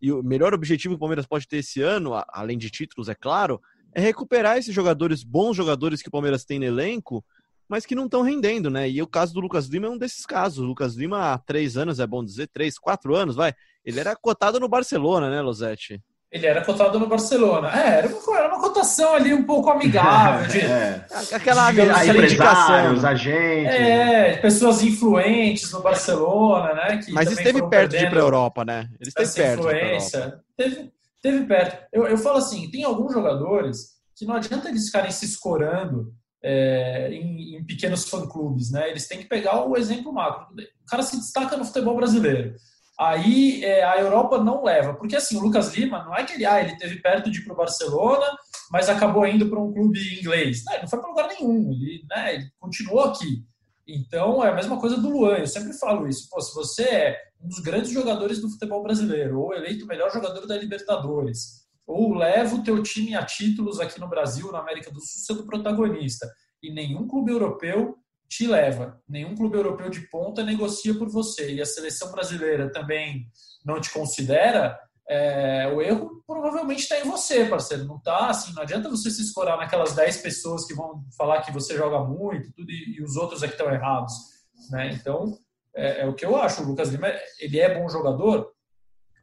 [0.00, 3.14] e o melhor objetivo que o Palmeiras pode ter esse ano, além de títulos, é
[3.14, 3.60] claro,
[3.92, 7.24] é recuperar esses jogadores, bons jogadores que o Palmeiras tem no elenco,
[7.68, 8.90] mas que não estão rendendo, né?
[8.90, 10.58] E o caso do Lucas Lima é um desses casos.
[10.58, 13.54] O Lucas Lima há três anos, é bom dizer, três, quatro anos, vai.
[13.84, 16.00] Ele era cotado no Barcelona, né, Losetti?
[16.30, 17.68] Ele era cotado no Barcelona.
[17.76, 20.46] É, era uma, era uma cotação ali um pouco amigável.
[20.48, 21.04] De, É.
[21.34, 22.62] Aquela, Digamos, aquela indicação.
[22.62, 23.74] empresários, agentes.
[23.74, 26.98] é, pessoas influentes no Barcelona, né?
[26.98, 28.88] Que Mas esteve perto de ir para a Europa, né?
[29.00, 30.40] Ele esteve perto de influência.
[30.56, 31.86] Teve, teve perto.
[31.92, 36.12] Eu, eu falo assim, tem alguns jogadores que não adianta eles ficarem se escorando
[36.44, 38.88] é, em, em pequenos fã-clubes, né?
[38.88, 40.46] Eles têm que pegar o exemplo macro.
[40.54, 42.54] O cara se destaca no futebol brasileiro.
[43.00, 46.44] Aí é, a Europa não leva, porque assim, o Lucas Lima não é que ele,
[46.44, 48.26] ah, ele teve perto de ir para o Barcelona,
[48.70, 50.62] mas acabou indo para um clube inglês.
[50.66, 53.42] Não, ele não foi para lugar nenhum, ele, né, ele continuou aqui.
[53.88, 56.28] Então é a mesma coisa do Luan, eu sempre falo isso.
[56.28, 60.12] Pô, se você é um dos grandes jogadores do futebol brasileiro, ou eleito o melhor
[60.12, 64.90] jogador da Libertadores, ou leva o teu time a títulos aqui no Brasil, na América
[64.90, 66.30] do Sul, sendo protagonista,
[66.62, 67.96] e nenhum clube europeu
[68.30, 69.02] te leva.
[69.08, 71.52] Nenhum clube europeu de ponta negocia por você.
[71.52, 73.26] E a seleção brasileira também
[73.64, 74.78] não te considera.
[75.08, 77.84] É, o erro provavelmente está em você, parceiro.
[77.84, 81.50] Não tá assim, não adianta você se escorar naquelas 10 pessoas que vão falar que
[81.50, 84.14] você joga muito tudo, e, e os outros é que estão errados.
[84.70, 84.92] Né?
[84.92, 85.36] Então,
[85.74, 86.62] é, é, o que eu acho.
[86.62, 87.08] O Lucas Lima,
[87.40, 88.52] ele é bom jogador.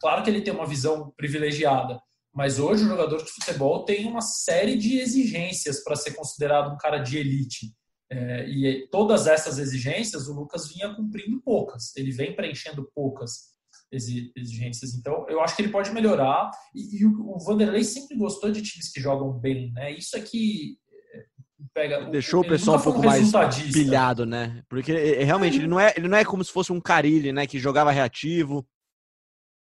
[0.02, 2.00] Claro que ele tem uma visão privilegiada,
[2.34, 6.78] mas hoje o jogador de futebol tem uma série de exigências para ser considerado um
[6.78, 7.74] cara de elite.
[8.10, 13.58] É, e todas essas exigências o Lucas vinha cumprindo poucas, ele vem preenchendo poucas
[13.92, 14.94] exigências.
[14.94, 16.52] Então, eu acho que ele pode melhorar.
[16.74, 19.92] E, e o, o, Vanderlei sempre gostou de times que jogam bem, né?
[19.92, 20.78] Isso aqui
[21.14, 21.26] é,
[21.74, 22.10] pega.
[22.10, 23.32] Deixou o pessoal um pouco mais
[23.72, 24.64] pilhado, né?
[24.70, 24.94] Porque
[25.24, 27.48] realmente ele não é, ele não é como se fosse um Carilli, né?
[27.48, 28.66] Que jogava reativo.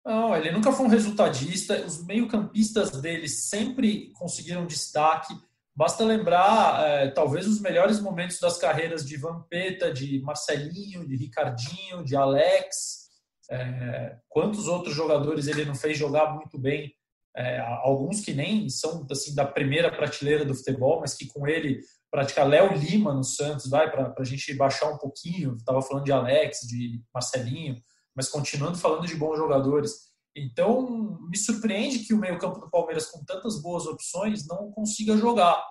[0.04, 1.84] Não, ele nunca foi um resultadista.
[1.84, 5.34] Os meio-campistas dele sempre conseguiram destaque.
[5.76, 12.02] Basta lembrar, é, talvez, os melhores momentos das carreiras de Vampeta, de Marcelinho, de Ricardinho,
[12.02, 13.10] de Alex.
[13.50, 16.94] É, quantos outros jogadores ele não fez jogar muito bem?
[17.36, 21.80] É, alguns que nem são assim da primeira prateleira do futebol, mas que com ele
[22.10, 25.56] praticar Léo Lima no Santos, vai para a gente baixar um pouquinho.
[25.56, 27.76] Estava falando de Alex, de Marcelinho,
[28.14, 29.92] mas continuando falando de bons jogadores.
[30.36, 35.64] Então, me surpreende que o meio-campo do Palmeiras, com tantas boas opções, não consiga jogar.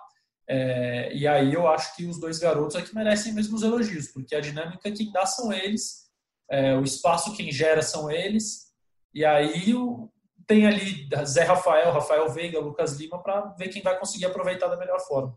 [0.48, 4.08] É, e aí eu acho que os dois garotos é que merecem mesmo os elogios,
[4.08, 6.06] porque a dinâmica quem dá são eles,
[6.50, 8.72] é, o espaço quem gera são eles,
[9.14, 10.12] e aí o,
[10.46, 14.76] tem ali Zé Rafael, Rafael Veiga, Lucas Lima, para ver quem vai conseguir aproveitar da
[14.76, 15.36] melhor forma.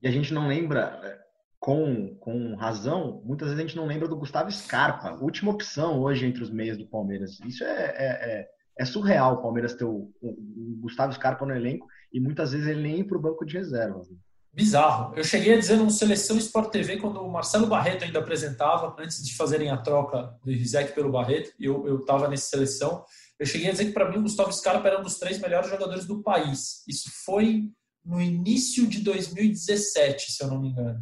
[0.00, 1.20] E a gente não lembra, é,
[1.62, 6.26] com, com razão, muitas vezes a gente não lembra do Gustavo Scarpa, última opção hoje
[6.26, 7.38] entre os meios do Palmeiras.
[7.46, 8.48] Isso é, é, é,
[8.80, 10.36] é surreal o Palmeiras ter o, o,
[10.80, 14.10] Gustavo Scarpa no elenco e muitas vezes ele nem ir para o banco de reservas.
[14.10, 14.16] Né?
[14.52, 15.14] Bizarro.
[15.16, 19.24] Eu cheguei a dizer no Seleção Sport TV, quando o Marcelo Barreto ainda apresentava, antes
[19.24, 23.04] de fazerem a troca do Rizek pelo Barreto, eu estava nessa seleção,
[23.38, 25.70] eu cheguei a dizer que para mim o Gustavo Scarpa era um dos três melhores
[25.70, 26.82] jogadores do país.
[26.88, 27.70] Isso foi
[28.04, 31.00] no início de 2017, se eu não me engano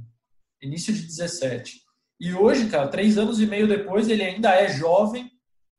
[0.63, 1.81] início de 17.
[2.21, 5.31] E hoje, cara, três anos e meio depois, ele ainda é jovem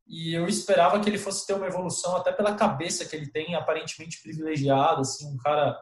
[0.08, 3.56] e eu esperava que ele fosse ter uma evolução até pela cabeça que ele tem,
[3.56, 5.78] aparentemente privilegiada, assim, um cara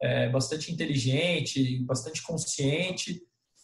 [0.00, 3.20] é, bastante inteligente, bastante consciente.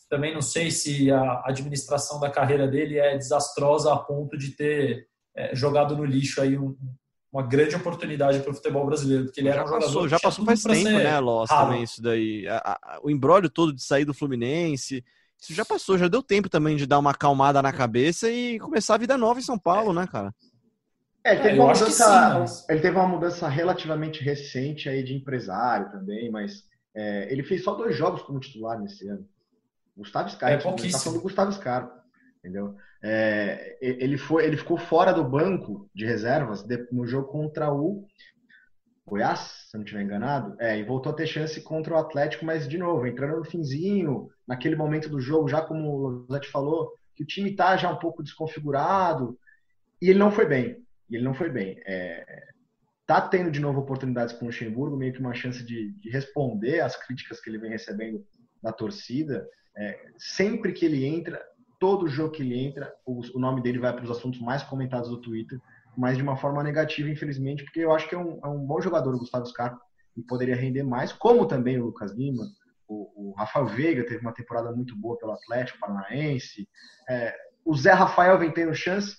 [0.08, 5.06] Também não sei se a administração da carreira dele é desastrosa a ponto de ter
[5.36, 6.76] é, jogado no lixo aí um,
[7.32, 10.08] uma grande oportunidade para o futebol brasileiro, porque ele já era um passou, jogador.
[10.08, 12.46] Já passou faz tempo, né, Loss, também isso daí.
[12.48, 15.04] A, a, o embrólio todo de sair do Fluminense,
[15.40, 18.96] isso já passou, já deu tempo também de dar uma acalmada na cabeça e começar
[18.96, 19.94] a vida nova em São Paulo, é.
[19.94, 20.34] né, cara?
[21.24, 22.68] É, ele, teve é, uma mudança, sim, mas...
[22.68, 26.64] ele teve uma mudança relativamente recente aí de empresário também, mas
[26.94, 29.26] é, ele fez só dois jogos como titular nesse ano.
[29.96, 32.02] Gustavo Scarpa, é, tá falando do Gustavo Scarpa,
[32.38, 32.74] entendeu?
[33.02, 38.06] É, ele, foi, ele ficou fora do banco de reservas no jogo contra o
[39.06, 42.68] Goiás, se não estiver enganado, é, e voltou a ter chance contra o Atlético, mas
[42.68, 47.24] de novo, entrando no finzinho, naquele momento do jogo, já como o Lozete falou, que
[47.24, 49.36] o time está já um pouco desconfigurado,
[50.00, 50.76] e ele não foi bem.
[51.08, 51.80] E ele não foi bem.
[51.84, 52.24] É,
[53.06, 56.80] tá tendo de novo oportunidades com o Luxemburgo, meio que uma chance de, de responder
[56.80, 58.24] às críticas que ele vem recebendo
[58.62, 59.46] da torcida.
[59.76, 61.42] É, sempre que ele entra,
[61.80, 65.08] todo jogo que ele entra, o, o nome dele vai para os assuntos mais comentados
[65.08, 65.58] do Twitter,
[65.96, 68.80] mas de uma forma negativa, infelizmente, porque eu acho que é um, é um bom
[68.80, 69.80] jogador o Gustavo Scarpa
[70.16, 72.44] e poderia render mais, como também o Lucas Lima,
[72.86, 76.68] o, o Rafael Veiga teve uma temporada muito boa pelo Atlético Paranaense,
[77.08, 79.16] é, o Zé Rafael vem tendo chance,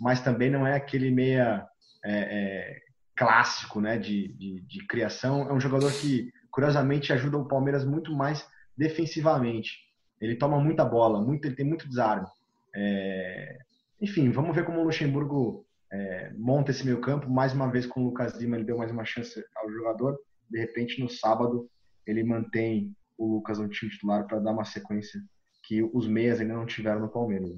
[0.00, 1.66] mas também não é aquele meia
[2.04, 2.80] é, é,
[3.16, 5.48] clássico né, de, de, de, criação.
[5.48, 8.46] É um jogador que, curiosamente, ajuda o Palmeiras muito mais
[8.76, 9.78] defensivamente.
[10.20, 12.26] Ele toma muita bola, muito, ele tem muito desarme.
[12.74, 13.58] É...
[14.00, 17.30] Enfim, vamos ver como o Luxemburgo é, monta esse meio campo.
[17.30, 20.18] Mais uma vez com o Lucas Lima, ele deu mais uma chance ao jogador.
[20.50, 21.68] De repente, no sábado,
[22.06, 25.20] ele mantém o Lucas no time titular para dar uma sequência
[25.66, 27.50] que os meias ainda não tiveram no Palmeiras.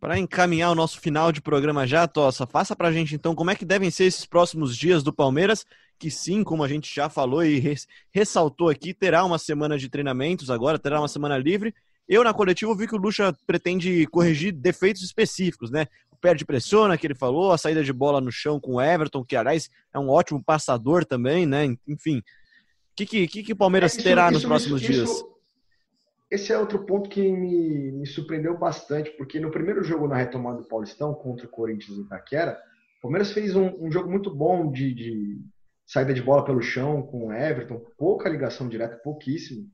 [0.00, 3.50] Para encaminhar o nosso final de programa já, Tossa, faça para a gente então como
[3.50, 5.64] é que devem ser esses próximos dias do Palmeiras,
[5.98, 7.62] que sim, como a gente já falou e
[8.12, 11.74] ressaltou aqui, terá uma semana de treinamentos agora, terá uma semana livre.
[12.08, 15.86] Eu, na coletiva, vi que o Lucha pretende corrigir defeitos específicos, né?
[16.10, 18.80] O pé de pressiona, que ele falou, a saída de bola no chão com o
[18.80, 21.64] Everton, que, aliás, é um ótimo passador também, né?
[21.86, 22.22] Enfim, o
[22.96, 25.24] que, que, que, o Palmeiras é, isso, terá isso, nos próximos isso, dias?
[26.30, 30.58] esse é outro ponto que me, me, surpreendeu bastante, porque no primeiro jogo na retomada
[30.58, 32.58] do Paulistão contra o Corinthians em Itaquera,
[32.98, 35.40] o Palmeiras fez um, um jogo muito bom de, de,
[35.86, 39.68] saída de bola pelo chão com o Everton, pouca ligação direta, pouquíssimo.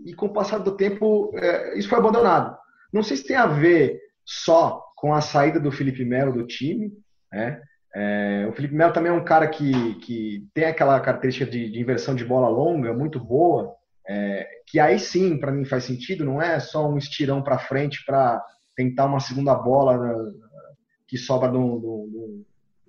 [0.00, 2.56] E com o passar do tempo, é, isso foi abandonado.
[2.92, 6.92] Não sei se tem a ver só com a saída do Felipe Melo do time,
[7.32, 7.60] né?
[7.94, 11.80] É, o Felipe Melo também é um cara que, que tem aquela característica de, de
[11.80, 13.72] inversão de bola longa, muito boa,
[14.06, 18.04] é, que aí sim, para mim, faz sentido, não é só um estirão para frente
[18.04, 18.42] para
[18.74, 20.32] tentar uma segunda bola né,
[21.06, 22.44] que sobra de um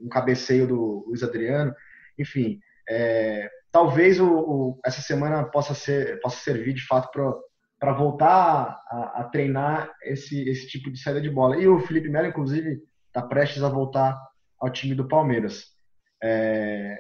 [0.10, 1.74] cabeceio do Luiz Adriano.
[2.18, 7.10] Enfim, é, talvez o, o, essa semana possa, ser, possa servir de fato
[7.78, 11.58] para voltar a, a, treinar esse, esse tipo de saída de bola.
[11.58, 14.18] E o Felipe Melo, inclusive, está prestes a voltar
[14.58, 15.74] ao time do Palmeiras.
[16.24, 16.98] É,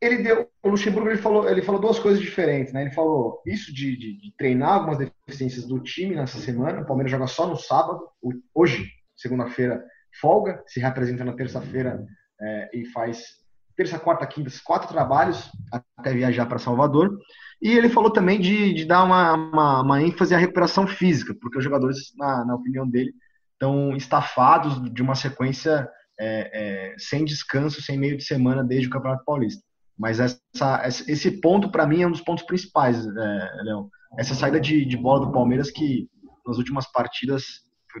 [0.00, 2.82] ele deu, o Luxemburgo ele falou, ele falou duas coisas diferentes, né?
[2.82, 6.80] Ele falou isso de, de, de, treinar algumas deficiências do time nessa semana.
[6.80, 8.08] O Palmeiras joga só no sábado,
[8.52, 9.84] hoje, segunda-feira,
[10.20, 12.04] folga, se representa na terça-feira
[12.40, 13.38] é, e faz
[13.78, 15.48] terça, quarta, quinta, quatro trabalhos
[15.96, 17.16] até viajar para Salvador.
[17.62, 21.58] E ele falou também de, de dar uma, uma, uma, ênfase à recuperação física, porque
[21.58, 23.12] os jogadores, na, na opinião dele,
[23.52, 25.88] estão estafados de uma sequência
[26.18, 29.62] é, é, sem descanso, sem meio de semana desde o Campeonato Paulista.
[29.96, 33.88] Mas essa, esse ponto, para mim, é um dos pontos principais, é, Léo.
[34.18, 36.08] Essa saída de, de, bola do Palmeiras que,
[36.46, 37.44] nas últimas partidas,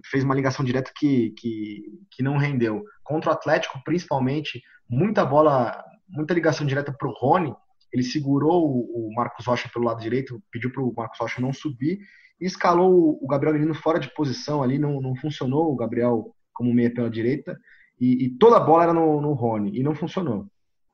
[0.06, 2.84] fez uma ligação direta que, que, que não rendeu.
[3.02, 7.54] Contra o Atlético, principalmente, muita bola, muita ligação direta para o Rony.
[7.92, 11.52] Ele segurou o, o Marcos Rocha pelo lado direito, pediu para o Marcos Rocha não
[11.52, 11.98] subir
[12.40, 14.78] e escalou o Gabriel Menino fora de posição ali.
[14.78, 17.58] Não, não funcionou o Gabriel como meia pela direita.
[18.00, 20.48] E, e toda a bola era no, no Rony e não funcionou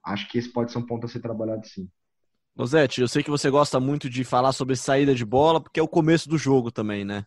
[0.04, 1.88] acho que esse pode ser um ponto a ser trabalhado sim.
[2.56, 5.82] Rosete, eu sei que você gosta muito de falar sobre saída de bola, porque é
[5.82, 7.26] o começo do jogo também, né?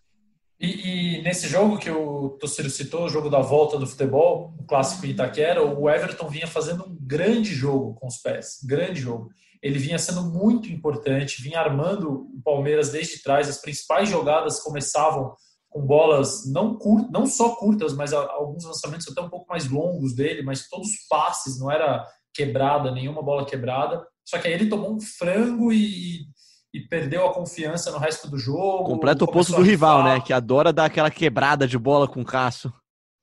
[0.60, 4.64] E, e nesse jogo que o Tociro citou, o jogo da volta do futebol, o
[4.64, 9.30] clássico Itaquera, o Everton vinha fazendo um grande jogo com os pés, grande jogo.
[9.62, 13.48] Ele vinha sendo muito importante, vinha armando o Palmeiras desde trás.
[13.50, 15.36] As principais jogadas começavam
[15.70, 20.16] com bolas não curtas, não só curtas, mas alguns lançamentos até um pouco mais longos
[20.16, 24.04] dele, mas todos passes, não era quebrada, nenhuma bola quebrada.
[24.26, 26.26] Só que aí ele tomou um frango e,
[26.78, 28.84] e perdeu a confiança no resto do jogo.
[28.84, 30.22] Completo oposto do rival, né?
[30.22, 32.72] Que adora dar aquela quebrada de bola com o Cássio.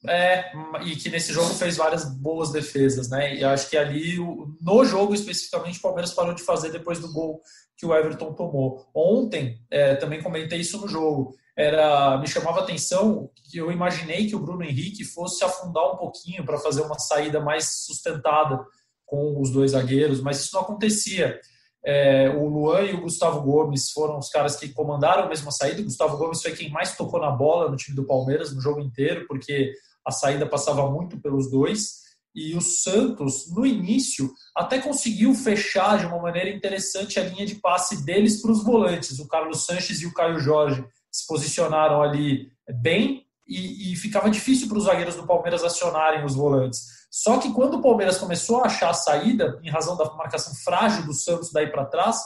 [0.07, 3.37] É, e que nesse jogo fez várias boas defesas, né?
[3.37, 4.19] E acho que ali,
[4.61, 7.41] no jogo especificamente, o Palmeiras parou de fazer depois do gol
[7.77, 8.85] que o Everton tomou.
[8.95, 14.37] Ontem, é, também comentei isso no jogo, era me chamava atenção que eu imaginei que
[14.37, 18.61] o Bruno Henrique fosse afundar um pouquinho para fazer uma saída mais sustentada
[19.07, 21.41] com os dois zagueiros, mas isso não acontecia.
[21.87, 25.83] É, o Luan e o Gustavo Gomes foram os caras que comandaram a mesma saída.
[25.83, 28.81] O Gustavo Gomes foi quem mais tocou na bola no time do Palmeiras no jogo
[28.81, 29.73] inteiro, porque
[30.05, 32.05] a saída passava muito pelos dois.
[32.35, 37.57] E o Santos, no início, até conseguiu fechar de uma maneira interessante a linha de
[37.57, 39.19] passe deles para os volantes.
[39.21, 42.51] O Carlos Sanches e o Caio Jorge se posicionaram ali
[42.83, 46.81] bem e, e ficava difícil para os zagueiros do Palmeiras acionarem os volantes.
[47.11, 51.05] Só que quando o Palmeiras começou a achar a saída, em razão da marcação frágil
[51.07, 52.19] do Santos daí para trás,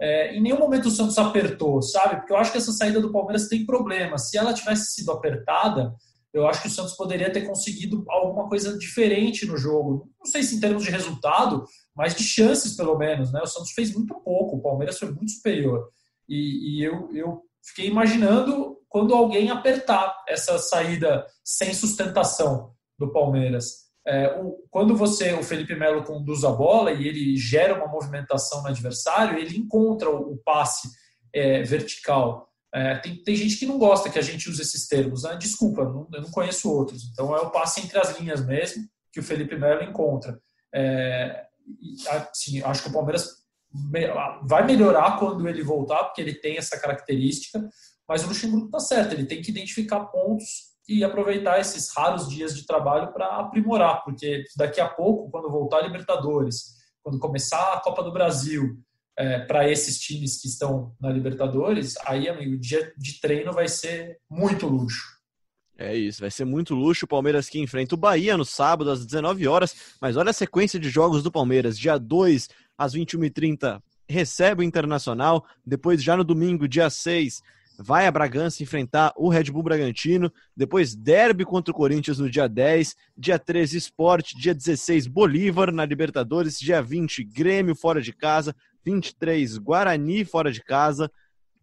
[0.00, 2.16] é, em nenhum momento o Santos apertou, sabe?
[2.16, 4.18] Porque eu acho que essa saída do Palmeiras tem problema.
[4.18, 5.94] Se ela tivesse sido apertada,
[6.32, 10.10] eu acho que o Santos poderia ter conseguido alguma coisa diferente no jogo.
[10.18, 11.64] Não sei se em termos de resultado,
[11.94, 13.30] mas de chances pelo menos.
[13.30, 13.40] Né?
[13.42, 15.88] O Santos fez muito pouco, o Palmeiras foi muito superior.
[16.28, 23.90] E, e eu, eu fiquei imaginando quando alguém apertar essa saída sem sustentação do Palmeiras.
[24.06, 28.60] É, o, quando você, o Felipe Melo conduz a bola e ele gera uma movimentação
[28.60, 30.90] no adversário, ele encontra o, o passe
[31.32, 32.46] é, vertical.
[32.74, 35.22] É, tem, tem, gente que não gosta que a gente use esses termos.
[35.22, 35.36] Né?
[35.36, 37.02] Desculpa, não, eu não conheço outros.
[37.10, 38.84] Então é o passe entre as linhas mesmo.
[39.10, 40.38] que o Felipe Melo encontra.
[42.10, 43.42] Assim, acho que o Palmeiras
[44.42, 47.66] vai melhorar quando ele voltar, porque ele tem essa característica,
[48.12, 52.54] mas o Luxemburgo está certo, ele tem que identificar pontos e aproveitar esses raros dias
[52.54, 57.80] de trabalho para aprimorar, porque daqui a pouco, quando voltar a Libertadores, quando começar a
[57.80, 58.78] Copa do Brasil,
[59.18, 63.66] é, para esses times que estão na Libertadores, aí, amigo, o dia de treino vai
[63.66, 65.02] ser muito luxo.
[65.78, 67.06] É isso, vai ser muito luxo.
[67.06, 69.74] O Palmeiras que enfrenta o Bahia no sábado às 19 horas.
[69.98, 71.78] Mas olha a sequência de jogos do Palmeiras.
[71.78, 75.46] Dia 2 às 21h30 recebe o Internacional.
[75.64, 77.40] Depois, já no domingo, dia 6,
[77.78, 80.32] vai a Bragança enfrentar o Red Bull Bragantino.
[80.56, 82.94] Depois, derby contra o Corinthians no dia 10.
[83.16, 84.36] Dia 13, Esporte.
[84.36, 86.58] Dia 16, Bolívar na Libertadores.
[86.58, 88.54] Dia 20, Grêmio fora de casa.
[88.84, 91.10] 23, Guarani fora de casa.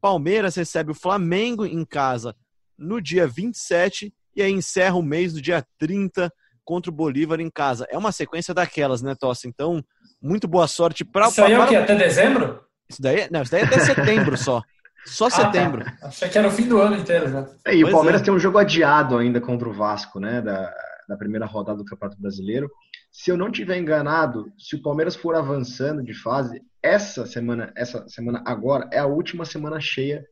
[0.01, 2.35] Palmeiras recebe o Flamengo em casa
[2.77, 6.31] no dia 27 e aí encerra o mês no dia 30
[6.63, 7.85] contra o Bolívar em casa.
[7.89, 9.47] É uma sequência daquelas, né, Tossa?
[9.47, 9.83] Então,
[10.21, 11.75] muito boa sorte para o Isso aí é o quê?
[11.75, 12.63] Até dezembro?
[12.89, 14.61] Isso daí, não, isso daí é até setembro só.
[15.05, 15.35] Só ah, tá.
[15.35, 15.85] setembro.
[15.85, 15.97] Tá.
[16.03, 17.47] Achei que era o fim do ano inteiro já.
[17.65, 18.25] É, e pois o Palmeiras é.
[18.25, 20.41] tem um jogo adiado ainda contra o Vasco, né?
[20.41, 20.73] Da,
[21.07, 22.69] da primeira rodada do Campeonato Brasileiro.
[23.11, 28.07] Se eu não tiver enganado, se o Palmeiras for avançando de fase, essa semana, essa
[28.07, 30.23] semana agora é a última semana cheia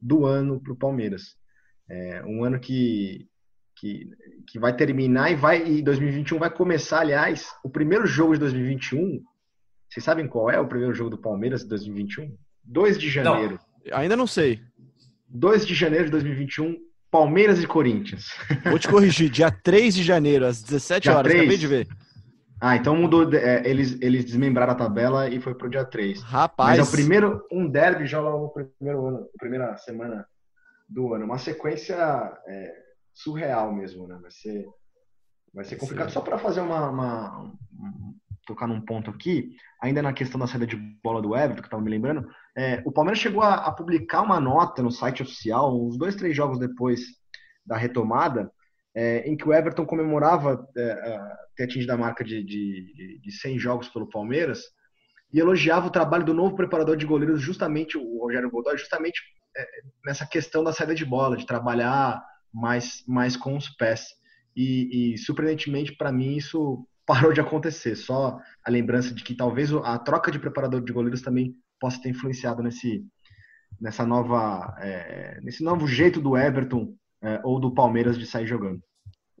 [0.00, 1.34] do ano para o Palmeiras.
[1.88, 3.26] É um ano que,
[3.76, 4.10] que,
[4.46, 9.22] que vai terminar e vai e 2021 vai começar, aliás, o primeiro jogo de 2021.
[9.88, 12.36] Vocês sabem qual é o primeiro jogo do Palmeiras de 2021?
[12.64, 13.54] 2 de janeiro.
[13.54, 14.60] Não, ainda não sei.
[15.28, 16.76] 2 de janeiro de 2021,
[17.10, 18.30] Palmeiras e Corinthians.
[18.64, 21.42] Vou te corrigir, dia 3 de janeiro, às 17 dia horas, 3?
[21.42, 21.88] acabei de ver.
[22.60, 23.32] Ah, então mudou.
[23.34, 26.22] É, eles, eles desmembraram a tabela e foi pro dia 3.
[26.22, 26.78] Rapaz.
[26.78, 30.26] Mas é o primeiro, um derby já logo no primeiro ano, primeira semana
[30.88, 31.26] do ano.
[31.26, 31.94] Uma sequência
[32.46, 32.72] é,
[33.14, 34.18] surreal mesmo, né?
[34.20, 34.64] Vai ser,
[35.52, 36.08] vai ser complicado.
[36.08, 36.14] Sim.
[36.14, 38.14] Só para fazer uma, uma um,
[38.46, 41.82] tocar num ponto aqui, ainda na questão da saída de bola do Everton, que estava
[41.82, 42.26] me lembrando,
[42.56, 46.34] é, o Palmeiras chegou a, a, publicar uma nota no site oficial, uns dois, três
[46.34, 47.02] jogos depois
[47.64, 48.50] da retomada,
[48.94, 51.20] é, em que o Everton comemorava é,
[51.54, 54.62] ter atingido a marca de, de, de 100 jogos pelo Palmeiras
[55.30, 59.20] e elogiava o trabalho do novo preparador de goleiros, justamente o Rogério Godoy, justamente
[59.54, 59.66] é,
[60.06, 64.06] nessa questão da saída de bola, de trabalhar mais, mais com os pés.
[64.56, 67.96] E, e surpreendentemente, para mim, isso parou de acontecer.
[67.96, 72.10] Só a lembrança de que talvez a troca de preparador de goleiros também possa ter
[72.10, 73.04] influenciado nesse,
[73.80, 78.80] nessa nova, é, nesse novo jeito do Everton é, ou do Palmeiras de sair jogando.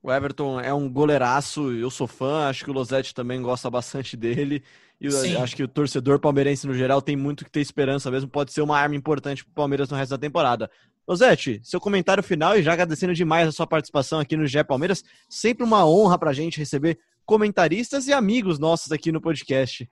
[0.02, 4.16] O Everton é um goleiraço, eu sou fã, acho que o Losetti também gosta bastante
[4.16, 4.62] dele.
[5.00, 8.30] E eu acho que o torcedor palmeirense no geral tem muito que ter esperança mesmo,
[8.30, 10.70] pode ser uma arma importante para o Palmeiras no resto da temporada.
[11.06, 15.04] Losetti, seu comentário final e já agradecendo demais a sua participação aqui no GE Palmeiras.
[15.28, 19.88] Sempre uma honra para a gente receber comentaristas e amigos nossos aqui no podcast.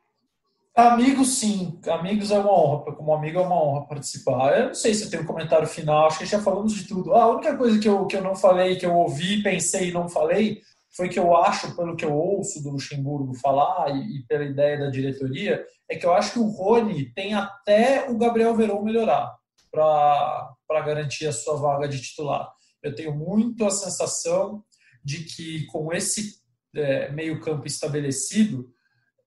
[0.74, 1.78] Amigos, sim.
[1.86, 2.92] Amigos é uma honra.
[2.96, 4.58] Como amigo é uma honra participar.
[4.58, 6.06] Eu não sei se eu tenho um comentário final.
[6.06, 7.14] Acho que já falamos de tudo.
[7.14, 10.08] a única coisa que eu, que eu não falei, que eu ouvi, pensei e não
[10.08, 10.60] falei,
[10.96, 14.78] foi que eu acho, pelo que eu ouço do Luxemburgo falar e, e pela ideia
[14.78, 19.32] da diretoria, é que eu acho que o Rony tem até o Gabriel Verão melhorar
[19.70, 22.52] para garantir a sua vaga de titular.
[22.82, 24.62] Eu tenho muito a sensação
[25.04, 26.40] de que com esse
[26.74, 28.68] é, meio-campo estabelecido,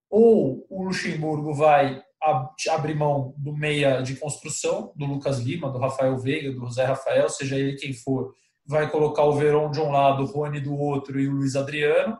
[0.09, 2.01] ou o Luxemburgo vai
[2.69, 7.29] abrir mão do meia de construção, do Lucas Lima, do Rafael Veiga, do José Rafael,
[7.29, 8.33] seja ele quem for,
[8.65, 12.17] vai colocar o Verón de um lado, o Rony do outro e o Luiz Adriano,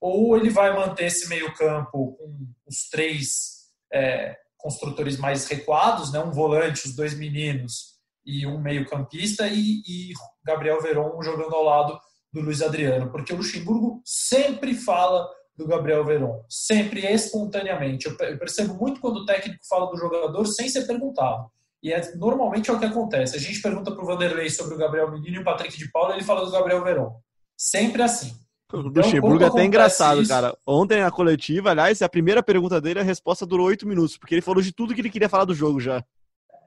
[0.00, 6.20] ou ele vai manter esse meio-campo com os três é, construtores mais recuados, né?
[6.20, 10.12] um volante, os dois meninos e um meio-campista, e, e
[10.44, 11.98] Gabriel Verón jogando ao lado
[12.32, 15.26] do Luiz Adriano, porque o Luxemburgo sempre fala
[15.58, 18.06] do Gabriel Veron, sempre espontaneamente.
[18.06, 21.50] Eu percebo muito quando o técnico fala do jogador sem ser perguntado.
[21.82, 23.36] E é, normalmente é o que acontece.
[23.36, 26.14] A gente pergunta para o Vanderlei sobre o Gabriel Menino e o Patrick de Paula,
[26.14, 27.20] ele fala do Gabriel Veron.
[27.56, 28.32] Sempre assim.
[28.72, 30.30] O então, Luxemburgo é até engraçado, isso...
[30.30, 30.56] cara.
[30.66, 34.42] Ontem na coletiva, aliás, a primeira pergunta dele, a resposta durou oito minutos, porque ele
[34.42, 36.04] falou de tudo que ele queria falar do jogo já.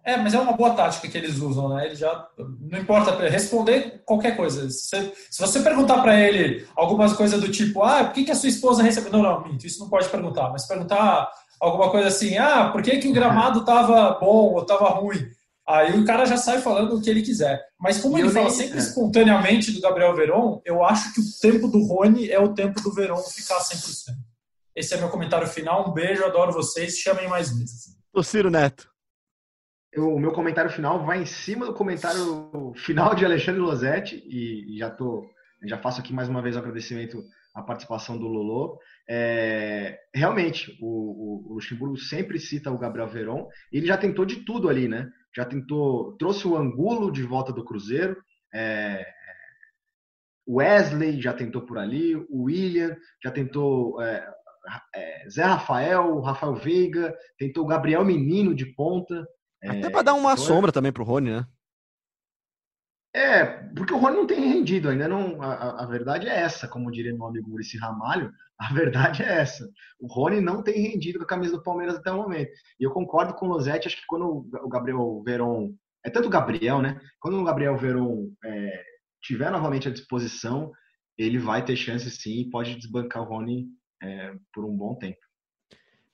[0.03, 1.85] É, mas é uma boa tática que eles usam, né?
[1.85, 4.67] Ele já não importa responder qualquer coisa.
[4.69, 8.35] Se, se você perguntar para ele algumas coisas do tipo, ah, por que, que a
[8.35, 9.11] sua esposa recebeu?
[9.11, 10.49] Não, não, minto, isso não pode perguntar.
[10.49, 11.29] Mas perguntar
[11.59, 15.23] alguma coisa assim, ah, por que, que o gramado tava bom ou tava ruim?
[15.67, 17.63] Aí o cara já sai falando o que ele quiser.
[17.79, 18.81] Mas como e ele fala sempre é.
[18.81, 22.91] espontaneamente do Gabriel Veron, eu acho que o tempo do Rony é o tempo do
[22.91, 24.15] Veron ficar 100%.
[24.75, 25.89] Esse é meu comentário final.
[25.89, 26.97] Um beijo, adoro vocês.
[26.97, 27.95] Chamem mais vezes.
[28.13, 28.90] O Ciro Neto
[29.91, 34.77] eu, o meu comentário final vai em cima do comentário final de Alexandre Losetti e,
[34.77, 35.29] já tô
[35.63, 37.23] já faço aqui mais uma vez o agradecimento
[37.53, 38.79] a participação do Lolo.
[39.07, 43.47] É, realmente, o, o, Luxemburgo sempre cita o Gabriel Veron.
[43.71, 45.09] Ele já tentou de tudo ali, né?
[45.35, 48.17] Já tentou, trouxe o Angulo de volta do Cruzeiro.
[48.53, 49.05] É,
[50.47, 54.27] Wesley já tentou por ali, o William já tentou é,
[54.95, 59.27] é, Zé Rafael, Rafael Veiga, tentou o Gabriel Menino de ponta.
[59.63, 61.47] Até para dar uma sombra também pro Rony, né?
[63.13, 63.43] É,
[63.75, 65.41] porque o Rony não tem rendido, ainda não.
[65.41, 69.69] A, a, verdade é essa, como diria meu amigo Murici Ramalho, a verdade é essa.
[69.99, 72.51] O Rony não tem rendido com a camisa do Palmeiras até o momento.
[72.79, 75.73] E eu concordo com o Losetti, acho que quando o Gabriel Veron.
[76.03, 76.99] É tanto o Gabriel, né?
[77.19, 78.83] Quando o Gabriel Veron é,
[79.21, 80.71] tiver novamente à disposição,
[81.17, 83.67] ele vai ter chance sim e pode desbancar o Rony
[84.01, 85.19] é, por um bom tempo.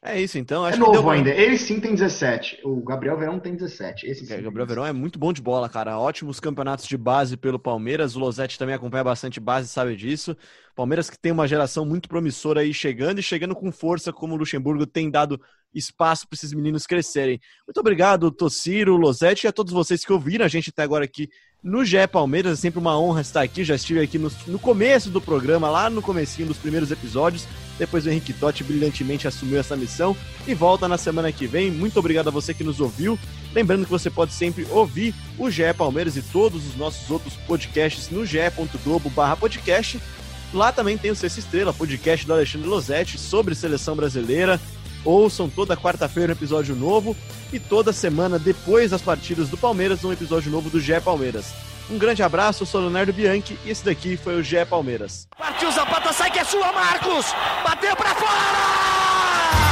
[0.09, 0.63] É isso, então.
[0.65, 1.09] Acho é novo deu...
[1.09, 1.29] ainda.
[1.29, 2.61] Ele sim tem 17.
[2.63, 4.07] O Gabriel Verão tem 17.
[4.07, 5.99] Esse sim é, Gabriel Verão é muito bom de bola, cara.
[5.99, 8.15] Ótimos campeonatos de base pelo Palmeiras.
[8.15, 10.35] O Losetti também acompanha bastante base, sabe disso.
[10.75, 14.37] Palmeiras que tem uma geração muito promissora aí chegando e chegando com força, como o
[14.37, 15.41] Luxemburgo tem dado
[15.73, 17.39] espaço para esses meninos crescerem.
[17.67, 21.27] Muito obrigado, Tociro, Losetti e a todos vocês que ouviram a gente até agora aqui
[21.67, 22.53] no GE Palmeiras.
[22.53, 23.63] É sempre uma honra estar aqui.
[23.63, 27.45] Já estive aqui no, no começo do programa, lá no comecinho dos primeiros episódios.
[27.77, 31.69] Depois o Henrique Totti brilhantemente assumiu essa missão e volta na semana que vem.
[31.69, 33.19] Muito obrigado a você que nos ouviu.
[33.53, 38.09] Lembrando que você pode sempre ouvir o GE Palmeiras e todos os nossos outros podcasts
[38.09, 39.99] no ge.globo/podcast.
[40.53, 44.59] Lá também tem o Sexta Estrela, podcast do Alexandre Losetti sobre seleção brasileira.
[45.03, 47.15] Ouçam toda quarta-feira um episódio novo
[47.51, 51.53] e toda semana depois das partidas do Palmeiras um episódio novo do GE Palmeiras.
[51.89, 55.27] Um grande abraço, eu sou Leonardo Bianchi e esse daqui foi o GE Palmeiras.
[55.37, 57.25] Partiu Zapata, sai que é sua, Marcos!
[57.63, 59.66] Bateu para fora!